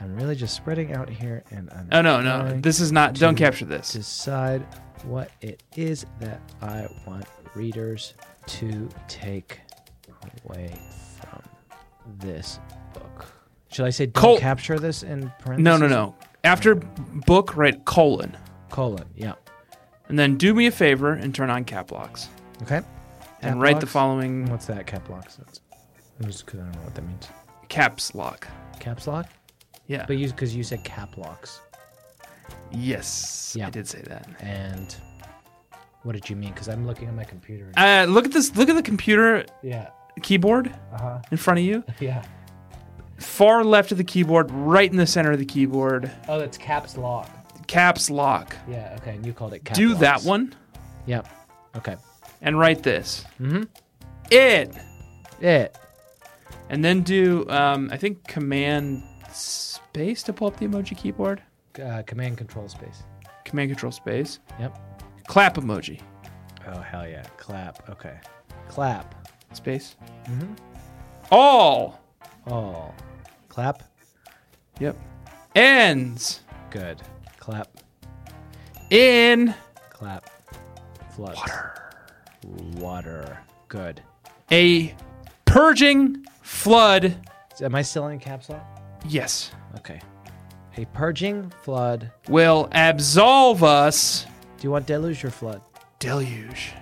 [0.00, 1.88] I'm really just spreading out here, and I'm.
[1.92, 2.60] Oh no, no.
[2.60, 3.92] This is not don't capture this.
[3.92, 4.66] Decide
[5.04, 7.24] what it is that I want
[7.54, 8.14] readers
[8.46, 9.60] to take
[10.44, 10.74] away
[11.20, 11.42] from
[12.18, 12.58] this
[12.94, 13.26] book.
[13.70, 15.64] Should I say don't Col- capture this in parentheses?
[15.64, 16.14] No, no, no.
[16.44, 18.36] After book, write colon.
[18.70, 19.04] Colon.
[19.14, 19.34] Yeah.
[20.08, 22.28] And then do me a favor and turn on cap locks.
[22.62, 22.80] Okay.
[23.40, 23.92] And Cap write the locks?
[23.92, 25.36] following What's that cap locks?
[25.36, 25.60] That's
[26.24, 27.28] just because I don't know what that means.
[27.68, 28.46] caps lock.
[28.80, 29.26] Caps lock?
[29.86, 30.04] Yeah.
[30.06, 31.60] But you because you said cap locks,
[32.70, 33.54] Yes.
[33.58, 33.66] Yeah.
[33.66, 34.26] I did say that.
[34.40, 34.94] and
[36.02, 36.50] what did you mean?
[36.52, 37.70] Because I'm looking at my computer.
[37.76, 38.54] Uh, look at this.
[38.56, 39.90] Look at the computer yeah.
[40.22, 41.18] keyboard Uh huh.
[41.30, 41.84] in front of you.
[42.00, 42.22] Yeah.
[43.18, 46.10] Far left of the keyboard, right in the center of the keyboard.
[46.28, 47.30] Oh, that's caps lock.
[47.68, 48.56] Caps lock.
[48.68, 48.96] Yeah.
[49.00, 49.14] Okay.
[49.14, 49.76] And you called it cap.
[49.76, 50.54] Do that one
[51.06, 51.28] Yep.
[51.76, 51.96] Okay.
[52.40, 53.24] and write this.
[53.40, 53.62] Mm-hmm.
[54.30, 54.74] It.
[55.40, 55.78] It.
[56.68, 61.42] And then do um, I think command space to pull up the emoji keyboard.
[61.80, 63.04] Uh, command control space.
[63.44, 64.40] Command control space.
[64.58, 64.76] Yep.
[65.26, 66.00] Clap emoji.
[66.66, 67.24] Oh hell yeah!
[67.36, 67.88] Clap.
[67.90, 68.18] Okay.
[68.68, 69.14] Clap.
[69.52, 69.96] Space.
[70.26, 70.54] Mm-hmm.
[71.30, 72.00] All.
[72.46, 72.92] Oh.
[73.48, 73.82] Clap.
[74.80, 74.96] Yep.
[75.54, 76.40] Ends.
[76.70, 77.02] Good.
[77.38, 77.68] Clap.
[78.90, 79.54] In
[79.90, 80.28] Clap.
[81.14, 81.38] Floods.
[81.38, 81.74] Water.
[82.76, 83.38] Water.
[83.68, 84.02] Good.
[84.50, 84.94] a
[85.44, 87.14] purging flood.
[87.60, 88.64] Am I still in caps lock?
[89.06, 89.50] Yes.
[89.76, 90.00] Okay.
[90.76, 92.10] A purging flood.
[92.28, 94.26] Will absolve us.
[94.62, 95.60] Do you want deluge or flood?
[95.98, 96.72] Deluge.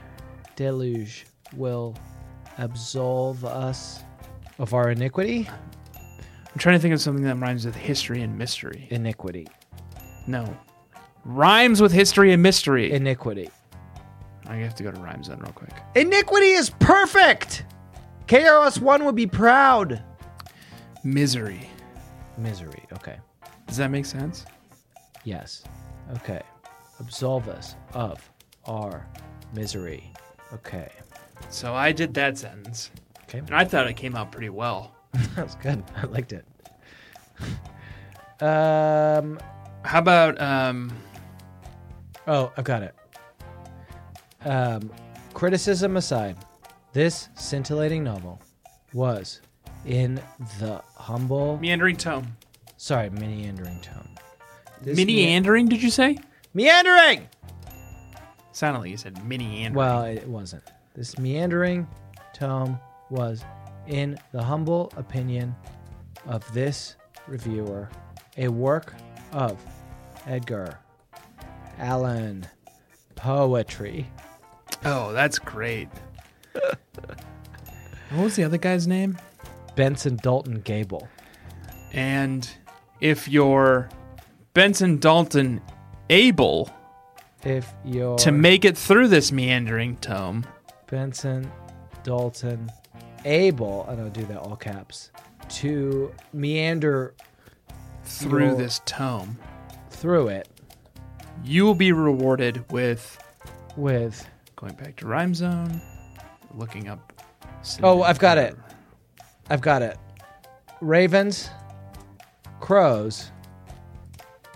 [0.55, 1.25] Deluge
[1.57, 1.97] will
[2.59, 4.01] absolve us
[4.59, 5.49] of our iniquity.
[5.95, 8.87] I'm trying to think of something that rhymes with history and mystery.
[8.91, 9.49] Iniquity.
[10.27, 10.55] No.
[11.25, 12.93] Rhymes with history and mystery.
[12.93, 13.49] Iniquity.
[14.47, 15.73] I have to go to Rhyme Zone real quick.
[15.95, 17.65] Iniquity is perfect.
[18.27, 20.03] KRS One would be proud.
[21.03, 21.67] Misery.
[22.37, 22.85] Misery.
[22.93, 23.17] Okay.
[23.67, 24.45] Does that make sense?
[25.25, 25.65] Yes.
[26.17, 26.43] Okay.
[27.01, 28.31] Absolve us of
[28.67, 29.07] our
[29.55, 30.13] misery.
[30.53, 30.91] Okay.
[31.49, 32.91] So I did that sentence.
[33.25, 33.39] Okay.
[33.39, 34.95] And I thought it came out pretty well.
[35.35, 35.83] That was good.
[35.97, 36.45] I liked it.
[38.43, 39.39] Um.
[39.83, 40.91] How about um
[42.27, 42.95] Oh, I've got it.
[44.45, 44.91] Um,
[45.35, 46.37] criticism aside,
[46.93, 48.41] this scintillating novel
[48.95, 49.41] was
[49.85, 50.21] in
[50.59, 52.37] the humble, meandering tome?
[52.77, 54.09] sorry, meandering tone.
[54.81, 56.17] This Meandering, did you say?
[56.55, 57.29] Mea- meandering.
[58.53, 59.75] Sounded like you said meandering.
[59.75, 60.65] Well, it wasn't.
[60.95, 61.87] This meandering
[62.35, 62.79] tome
[63.11, 63.45] was,
[63.87, 65.55] in the humble opinion
[66.27, 66.97] of this
[67.27, 67.89] reviewer,
[68.37, 68.95] a work
[69.33, 69.59] of
[70.27, 70.79] Edgar
[71.79, 72.47] Allan
[73.15, 74.07] poetry.
[74.85, 75.89] oh, that's great.
[76.53, 79.17] what was the other guy's name?
[79.77, 81.09] Benson Dalton Gable.
[81.93, 82.49] And
[83.01, 83.89] if you're
[84.55, 85.61] Benson Dalton
[86.11, 86.69] able
[87.45, 90.45] If you're to make it through this meandering tome,
[90.91, 91.51] Benson
[92.03, 92.71] Dalton
[93.25, 95.11] able, and I'll do that all caps,
[95.49, 97.15] to meander
[98.05, 99.39] through Your- this tome,
[99.91, 100.49] through it
[101.43, 103.19] you will be rewarded with
[103.77, 104.27] with.
[104.57, 105.81] going back to Rhyme Zone,
[106.55, 107.13] looking up.
[107.83, 108.57] Oh, I've got it.
[109.49, 109.97] I've got it.
[110.83, 111.49] Ravens,
[112.61, 113.33] crows,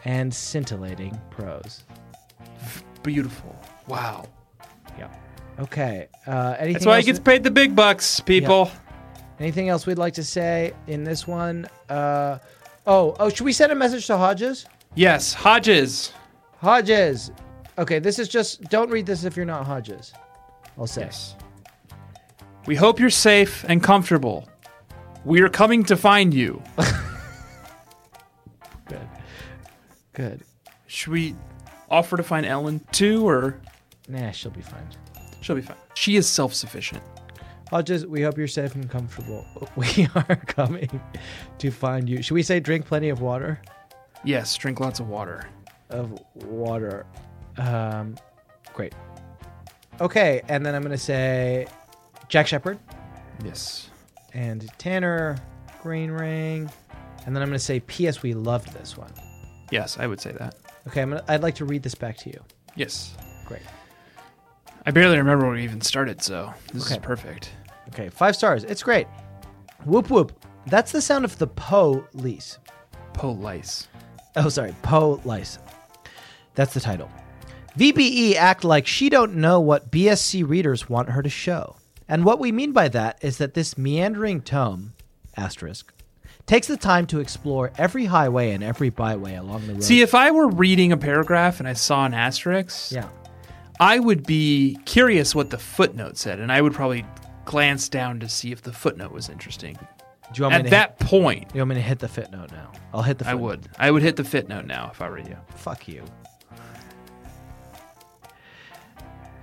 [0.04, 1.84] and scintillating prose.
[3.02, 3.54] Beautiful.
[3.88, 4.26] Wow.
[4.98, 5.08] Yeah.
[5.58, 6.08] Okay.
[6.26, 8.70] Uh, anything That's why he else- gets paid the big bucks, people.
[9.40, 11.68] Anything else we'd like to say in this one?
[11.88, 12.38] Uh,
[12.86, 14.66] oh, oh, should we send a message to Hodges?
[14.94, 16.12] Yes, Hodges.
[16.58, 17.30] Hodges.
[17.76, 20.12] Okay, this is just don't read this if you're not Hodges.
[20.78, 21.02] I'll say.
[21.02, 21.34] Yes.
[22.66, 24.48] We hope you're safe and comfortable.
[25.24, 26.62] We are coming to find you.
[30.14, 30.42] Good.
[30.86, 31.34] Should we
[31.90, 33.60] offer to find Ellen too, or
[34.08, 34.86] Nah, she'll be fine.
[35.40, 35.76] she'll be fine?
[35.94, 37.02] She is self sufficient.
[37.70, 39.44] Hodges, we hope you're safe and comfortable.
[39.76, 41.00] We are coming
[41.58, 42.22] to find you.
[42.22, 43.60] Should we say drink plenty of water?
[44.22, 45.46] Yes, drink lots of water.
[45.90, 47.06] Of water.
[47.58, 48.16] Um,
[48.72, 48.94] great.
[50.00, 51.66] Okay, and then I'm gonna say
[52.28, 52.78] Jack Shepherd
[53.44, 53.90] Yes.
[54.32, 55.36] and Tanner
[55.82, 56.70] Greenring,
[57.26, 58.22] and then I'm gonna say P.S.
[58.22, 59.10] We loved this one.
[59.70, 60.54] Yes, I would say that.
[60.88, 62.42] Okay, I'm gonna, I'd like to read this back to you.
[62.76, 63.14] Yes.
[63.46, 63.62] Great.
[64.86, 66.94] I barely remember where we even started, so this Okay.
[66.96, 67.50] is perfect.
[67.88, 68.64] Okay, five stars.
[68.64, 69.06] It's great.
[69.84, 70.32] Whoop whoop.
[70.66, 72.58] That's the sound of the police.
[73.12, 73.88] Police.
[74.36, 75.58] Oh, sorry, police.
[76.54, 77.10] That's the title.
[77.78, 81.76] VBE act like she don't know what BSC readers want her to show.
[82.08, 84.92] And what we mean by that is that this meandering tome,
[85.36, 85.92] asterisk,
[86.46, 89.82] takes the time to explore every highway and every byway along the road.
[89.84, 93.08] See, if I were reading a paragraph and I saw an asterisk, yeah.
[93.80, 97.04] I would be curious what the footnote said, and I would probably
[97.44, 99.76] glance down to see if the footnote was interesting.
[100.32, 102.08] Do you want me At to that point, hit, you want me to hit the
[102.08, 102.72] footnote now?
[102.92, 103.44] I'll hit the I footnote.
[103.46, 103.68] would.
[103.78, 105.36] I would hit the footnote now if I were you.
[105.56, 106.04] Fuck you.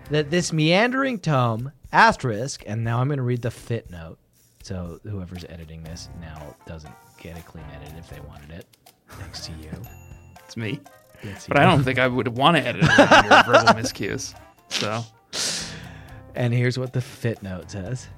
[0.10, 4.18] That this meandering tome, asterisk, and now I'm going to read the fit note.
[4.64, 8.66] So whoever's editing this now doesn't get a clean edit if they wanted it.
[9.09, 9.70] Thanks to you.
[10.45, 10.82] It's me.
[11.22, 12.89] To But I don't think I would want to edit your
[13.43, 14.34] verbal miscues.
[14.68, 15.01] So,
[16.36, 18.09] And here's what the fit note says.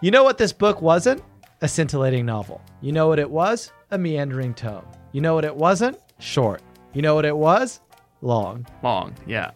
[0.00, 1.20] You know what this book wasn't?
[1.62, 2.60] A scintillating novel.
[2.80, 3.72] You know what it was?
[3.90, 4.84] A meandering tome.
[5.10, 5.98] You know what it wasn't?
[6.20, 6.62] Short.
[6.92, 7.80] You know what it was?
[8.22, 8.64] Long.
[8.84, 9.16] long.
[9.26, 9.50] Yeah.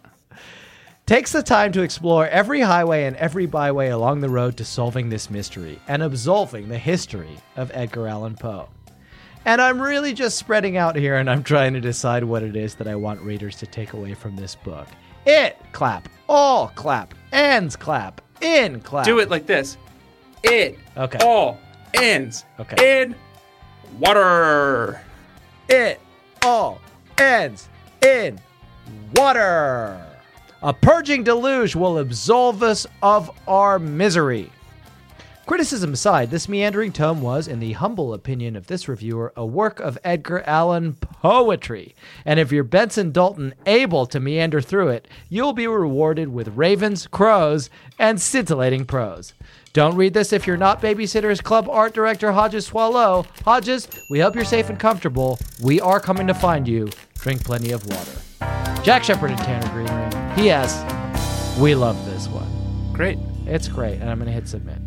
[1.07, 5.09] Takes the time to explore every highway and every byway along the road to solving
[5.09, 8.69] this mystery and absolving the history of Edgar Allan Poe.
[9.45, 12.77] And I'm really just spreading out here and I'm trying to decide what it is
[12.77, 14.87] that I want readers to take away from this book.
[15.27, 19.05] It clap, all clap, ends clap, in clap.
[19.05, 19.77] Do it like this.
[20.45, 21.19] It Okay.
[21.25, 21.59] all
[21.95, 23.03] ends Okay.
[23.03, 23.15] in
[23.99, 25.01] water.
[25.69, 26.01] It
[26.43, 26.81] all
[27.19, 27.69] ends
[28.05, 28.39] in
[29.17, 30.05] water.
[30.65, 34.53] A purging deluge will absolve us of our misery.
[35.45, 39.81] Criticism aside, this meandering tome was, in the humble opinion of this reviewer, a work
[39.81, 41.97] of Edgar Allan poetry.
[42.25, 47.09] And if you're Benson Dalton able to meander through it, you'll be rewarded with ravens,
[47.09, 49.35] crows, and scintillating prose.
[49.73, 53.27] Don't read this if you're not Babysitters Club art director Hodges Soileau.
[53.45, 55.41] Hodges, we hope you're safe and comfortable.
[55.61, 56.89] We are coming to find you.
[57.15, 58.13] Drink plenty of water.
[58.85, 60.02] Jack Shepherd and Tanner Greenring.
[60.37, 61.59] P.S.
[61.59, 62.49] We love this one.
[62.93, 63.19] Great.
[63.47, 64.79] It's great, and I'm going to hit submit.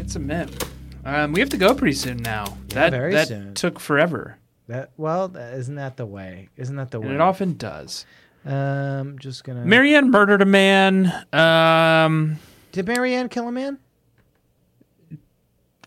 [0.00, 0.72] It's a myth.
[1.04, 2.56] Um, we have to go pretty soon now.
[2.68, 3.54] that very that soon.
[3.54, 6.48] took forever, That well, that, isn't that the way?
[6.56, 7.14] Isn't that the and way?
[7.14, 8.04] it often does.
[8.44, 9.64] um, just gonna.
[9.64, 11.12] Mary Anne murdered a man.
[11.32, 12.38] Um,
[12.72, 13.78] Did Mary Anne kill a man?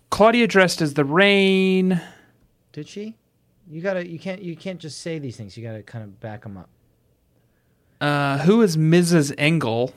[0.10, 2.02] Claudia dressed as the rain.
[2.72, 3.16] Did she?
[3.70, 4.08] You gotta.
[4.08, 4.42] You can't.
[4.42, 5.56] You can't just say these things.
[5.58, 6.70] You gotta kind of back them up.
[8.02, 9.34] Uh, who is Mrs.
[9.38, 9.94] Engle?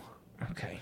[0.50, 0.78] Okay.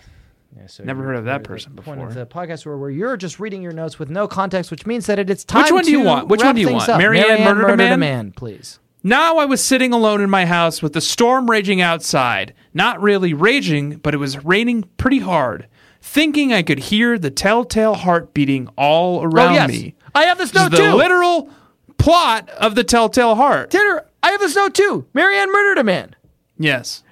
[0.56, 3.16] Yeah, so Never heard of that person the Point of the podcast where, where you're
[3.16, 5.62] just reading your notes with no context, which means that it, it's time.
[5.62, 6.28] Which one do you to want?
[6.28, 6.90] Which wrap one do you things want?
[6.90, 6.98] Up.
[6.98, 8.32] Mary Anne murdered a man?
[8.32, 8.80] please.
[9.04, 12.54] Now I was sitting alone in my house with the storm raging outside.
[12.72, 15.66] Not really raging, but it was raining pretty hard.
[16.00, 19.94] Thinking I could hear the telltale heart beating all around oh yes, me.
[20.14, 20.94] I have this This is note the too.
[20.94, 21.50] literal
[21.98, 23.70] plot of the telltale heart.
[23.70, 25.06] Tanner, I have this note too.
[25.14, 26.14] Mary Anne murdered a man.
[26.58, 27.02] Yes.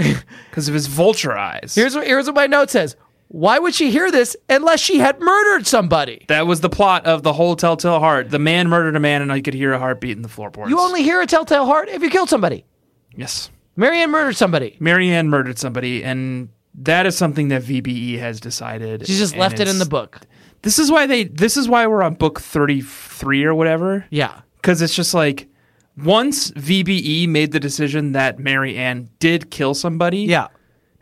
[0.50, 1.74] Because of his vulture eyes.
[1.74, 2.96] Here's what here's what my note says.
[3.28, 6.24] Why would she hear this unless she had murdered somebody?
[6.28, 8.30] that was the plot of the whole telltale heart.
[8.30, 10.68] The man murdered a man, and I could hear a heartbeat in the floorboards.
[10.70, 12.64] You only hear a telltale heart if you killed somebody.
[13.16, 13.50] yes.
[13.76, 14.76] Mary Anne murdered somebody.
[14.80, 19.06] Mary Anne murdered somebody, and that is something that VBE has decided.
[19.06, 20.20] She just and left it in the book.
[20.62, 21.24] This is why they.
[21.24, 24.04] This is why we're on book thirty-three or whatever.
[24.10, 24.40] Yeah.
[24.56, 25.48] Because it's just like
[25.96, 30.20] once VBE made the decision that Mary Anne did kill somebody.
[30.20, 30.48] Yeah.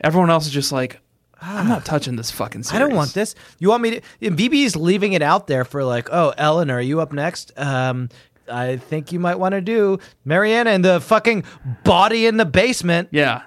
[0.01, 1.01] Everyone else is just like,
[1.41, 2.75] I'm not touching this fucking series.
[2.77, 3.35] I don't want this.
[3.59, 4.01] You want me to?
[4.23, 7.53] and BB's leaving it out there for like, oh, Eleanor, are you up next?
[7.57, 8.09] Um,
[8.51, 11.45] I think you might want to do Mary Anne and the fucking
[11.85, 13.09] body in the basement.
[13.13, 13.43] Yeah.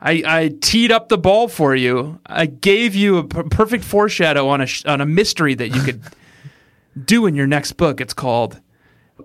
[0.00, 2.20] I, I teed up the ball for you.
[2.26, 6.02] I gave you a perfect foreshadow on a sh- on a mystery that you could
[7.04, 8.00] do in your next book.
[8.00, 8.60] It's called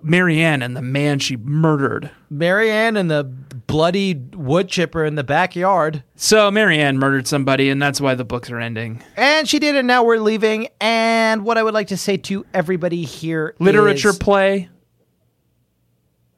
[0.02, 2.10] Mary Anne and the man she murdered.
[2.30, 6.02] Mary Anne and the bloody wood chipper in the backyard.
[6.16, 9.02] So Mary Anne murdered somebody, and that's why the books are ending.
[9.16, 10.68] And she did, and now we're leaving.
[10.80, 14.68] And what I would like to say to everybody here Literature is- play.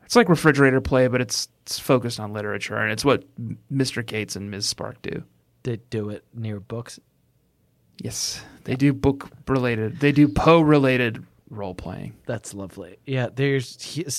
[0.04, 3.24] It's like refrigerator play, but it's it's focused on literature, and it's what
[3.72, 4.04] Mr.
[4.04, 4.68] Gates and Ms.
[4.68, 5.22] Spark do.
[5.62, 6.98] They do it near books.
[8.02, 10.00] Yes, they do book related.
[10.00, 12.16] They do Poe related role playing.
[12.26, 12.96] That's lovely.
[13.06, 13.76] Yeah, there's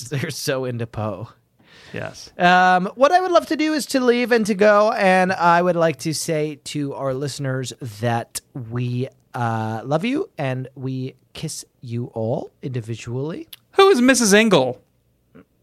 [0.10, 1.28] they're so into Poe.
[1.92, 2.32] Yes.
[2.38, 5.60] Um, what I would love to do is to leave and to go, and I
[5.60, 11.64] would like to say to our listeners that we uh, love you and we kiss
[11.80, 13.48] you all individually.
[13.72, 14.32] Who is Mrs.
[14.32, 14.80] Engle?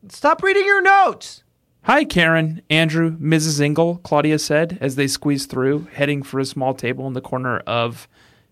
[0.10, 1.44] Stop reading your notes.
[1.84, 3.60] Hi, Karen, Andrew, Mrs.
[3.60, 7.60] Engle, Claudia said as they squeezed through, heading for a small table in the corner
[7.60, 8.08] of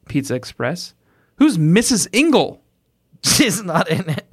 [0.07, 0.95] Pizza Express.
[1.35, 2.07] Who's Mrs.
[2.11, 2.61] Engle?
[3.23, 4.27] She's not in it,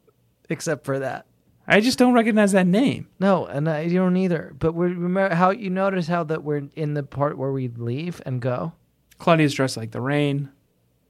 [0.48, 1.26] except for that.
[1.66, 3.08] I just don't recognize that name.
[3.20, 4.52] No, and I don't either.
[4.58, 8.20] But we remember how you notice how that we're in the part where we leave
[8.26, 8.72] and go.
[9.18, 10.50] Claudia's dressed like the rain.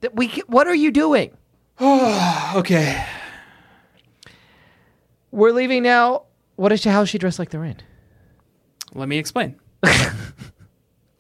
[0.00, 0.28] That we.
[0.46, 1.36] What are you doing?
[2.54, 3.02] Okay.
[5.30, 6.24] We're leaving now.
[6.56, 6.90] What is she?
[6.90, 7.78] How is she dressed like the rain?
[8.94, 9.59] Let me explain.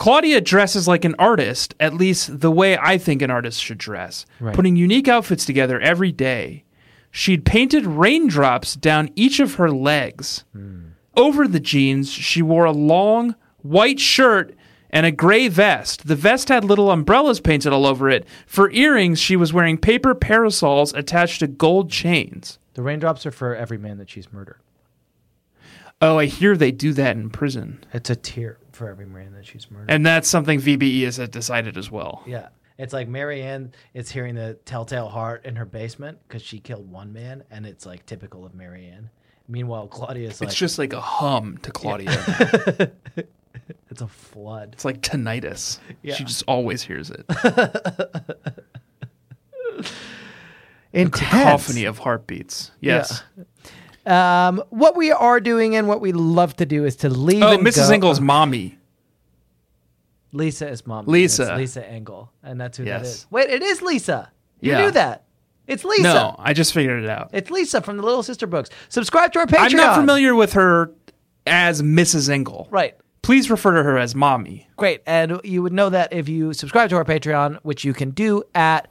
[0.02, 4.26] Claudia dresses like an artist, at least the way I think an artist should dress,
[4.40, 4.52] Right.
[4.52, 6.64] putting unique outfits together every day.
[7.12, 10.42] She'd painted raindrops down each of her legs.
[10.52, 10.86] Hmm.
[11.16, 14.56] Over the jeans, she wore a long white shirt
[14.90, 16.08] and a gray vest.
[16.08, 18.26] The vest had little umbrellas painted all over it.
[18.44, 22.58] For earrings, she was wearing paper parasols attached to gold chains.
[22.74, 24.58] The raindrops are for every man that she's murdered.
[26.00, 27.84] Oh, I hear they do that in prison.
[27.92, 29.90] It's a tear for every man that she's murdered.
[29.90, 32.24] And that's something VBE has decided as well.
[32.26, 32.48] yeah.
[32.78, 36.90] It's like Mary Anne is hearing the telltale heart in her basement because she killed
[36.90, 39.08] one man, and it's like typical of Mary Anne.
[39.46, 42.10] Meanwhile, Claudia's like, It's just like a hum to Claudia.
[43.90, 44.70] it's a flood.
[44.72, 45.78] It's like tinnitus.
[46.02, 46.14] Yeah.
[46.14, 47.24] She just always hears it.
[50.92, 51.20] Intense.
[51.20, 52.72] Cacophony of heartbeats.
[52.80, 53.22] Yes.
[54.06, 57.42] Um, what we are doing and what we love to do is to leave.
[57.42, 57.88] Oh, Mrs.
[57.88, 58.78] go- Engle's mommy.
[60.32, 61.04] Lisa is mom.
[61.06, 61.54] Lisa.
[61.56, 63.06] Lisa Engle, and that's who that Yes.
[63.06, 63.26] is.
[63.30, 64.30] Wait, it is Lisa.
[64.60, 64.80] You Yeah.
[64.82, 65.24] knew that.
[65.66, 66.02] It's Lisa.
[66.02, 67.30] No, I just figured it out.
[67.32, 68.70] It's Lisa from the Little Sister books.
[68.88, 69.70] Subscribe to our Patreon.
[69.72, 70.90] I'm not familiar with her
[71.46, 72.28] as Mrs.
[72.30, 72.66] Engle.
[72.70, 72.96] Right.
[73.22, 74.68] Please refer to her as mommy.
[74.76, 75.02] Great.
[75.06, 78.42] And you would know that if you subscribe to our Patreon, which you can do
[78.54, 78.88] at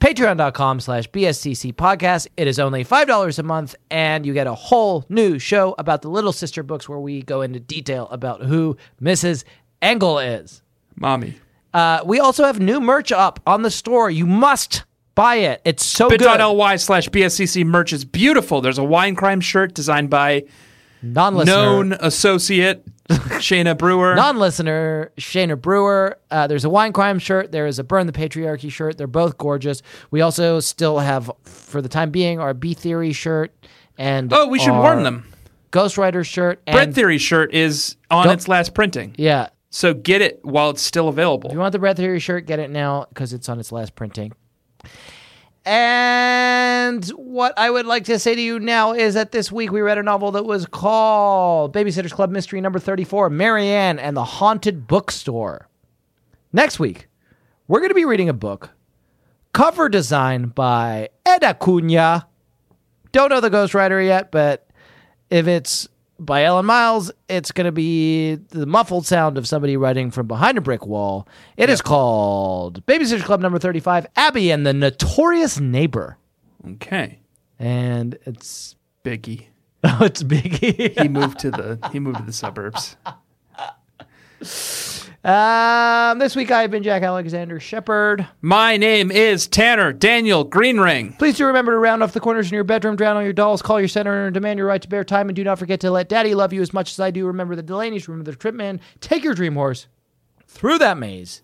[0.00, 2.26] patreon.com slash bscc podcast.
[2.36, 6.08] It is only $5 a month and you get a whole new show about the
[6.08, 9.44] little sister books where we go into detail about who mrs
[9.82, 10.62] engle is.
[10.96, 11.36] Mommy.
[11.74, 14.10] uh, we also have new merch up on the store.
[14.10, 15.60] You must buy it.
[15.64, 16.18] It's so good.
[16.20, 18.60] Bit.ly slash BSCC merch is beautiful.
[18.60, 20.44] There's a wine crime shirt designed by
[21.46, 24.14] known associate Shayna Brewer.
[24.14, 26.18] non-listener Shayna Brewer.
[26.30, 27.52] Uh, there's a wine crime shirt.
[27.52, 28.96] There is a burn the patriarchy shirt.
[28.98, 29.82] They're both gorgeous.
[30.10, 33.54] We also still have, for the time being, our B theory shirt
[33.98, 35.26] and oh, we should warn them.
[35.72, 36.60] Ghostwriter shirt.
[36.66, 39.14] And, Bread Theory shirt is on Go- its last printing.
[39.18, 41.50] Yeah, So get it while it's still available.
[41.50, 43.94] if you want the Bread Theory shirt, get it now because it's on its last
[43.94, 44.32] printing.
[45.64, 49.82] And what I would like to say to you now is that this week we
[49.82, 54.24] read a novel that was called Babysitter's Club Mystery Number 34 Mary Anne and the
[54.24, 55.68] Haunted Bookstore.
[56.52, 57.08] Next week,
[57.68, 58.70] we're going to be reading a book,
[59.52, 62.26] cover design by Ed Acuna.
[63.12, 64.66] Don't know the ghostwriter yet, but
[65.28, 65.88] if it's
[66.20, 70.58] by Ellen Miles, it's going to be the muffled sound of somebody writing from behind
[70.58, 71.26] a brick wall.
[71.56, 76.18] It is called Babysitter Club number 35, Abby and the Notorious Neighbor.
[76.72, 77.20] Okay.
[77.58, 79.46] And it's Biggie.
[79.84, 81.00] oh, it's Biggie.
[81.00, 82.96] He moved to the he moved to the suburbs.
[85.22, 88.26] um, this week I've been Jack Alexander Shepherd.
[88.40, 91.18] My name is Tanner Daniel Greenring.
[91.18, 93.60] Please do remember to round off the corners in your bedroom, drown all your dolls,
[93.60, 95.28] call your senator, and demand your right to bear time.
[95.28, 97.26] And do not forget to let daddy love you as much as I do.
[97.26, 98.80] Remember the Delaney's, remember the Trip Man.
[99.00, 99.88] Take your dream horse
[100.46, 101.42] through that maze.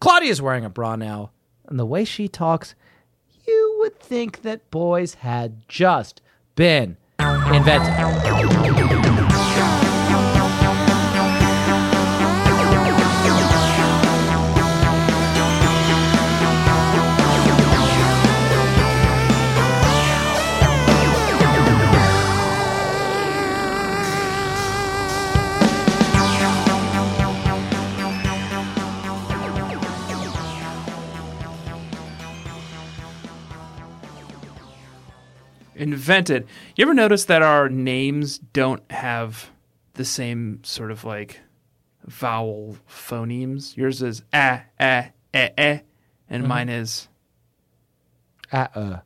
[0.00, 1.30] Claudia's wearing a bra now,
[1.66, 2.74] and the way she talks,
[3.46, 6.20] you would think that boys had just
[6.56, 9.23] been invented.
[35.84, 36.46] Invented.
[36.76, 39.50] You ever notice that our names don't have
[39.92, 41.40] the same sort of like
[42.06, 43.76] vowel phonemes?
[43.76, 45.78] Yours is ah ah eh eh,
[46.30, 47.08] and mine is
[48.50, 48.96] Uh uh.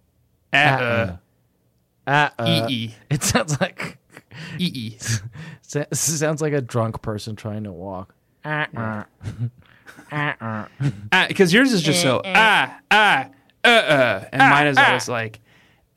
[0.52, 1.16] ah uh
[2.06, 2.46] Uh uh.
[2.46, 3.98] e e It sounds like
[4.56, 4.98] e e.
[5.62, 8.14] sa- sounds like a drunk person trying to walk.
[8.44, 9.04] Uh uh.
[11.26, 13.28] Because yours is just so ah ah
[13.64, 15.40] uh uh, and mine is always like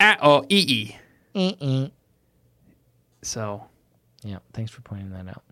[0.02, 0.96] ah oh e e.
[1.36, 1.90] Uh-uh.
[3.22, 3.68] So
[4.24, 5.44] Yeah, thanks for pointing that out.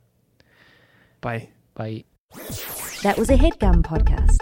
[1.21, 1.49] bye.
[1.75, 2.03] Bye.
[3.03, 4.37] That was a headgum podcast.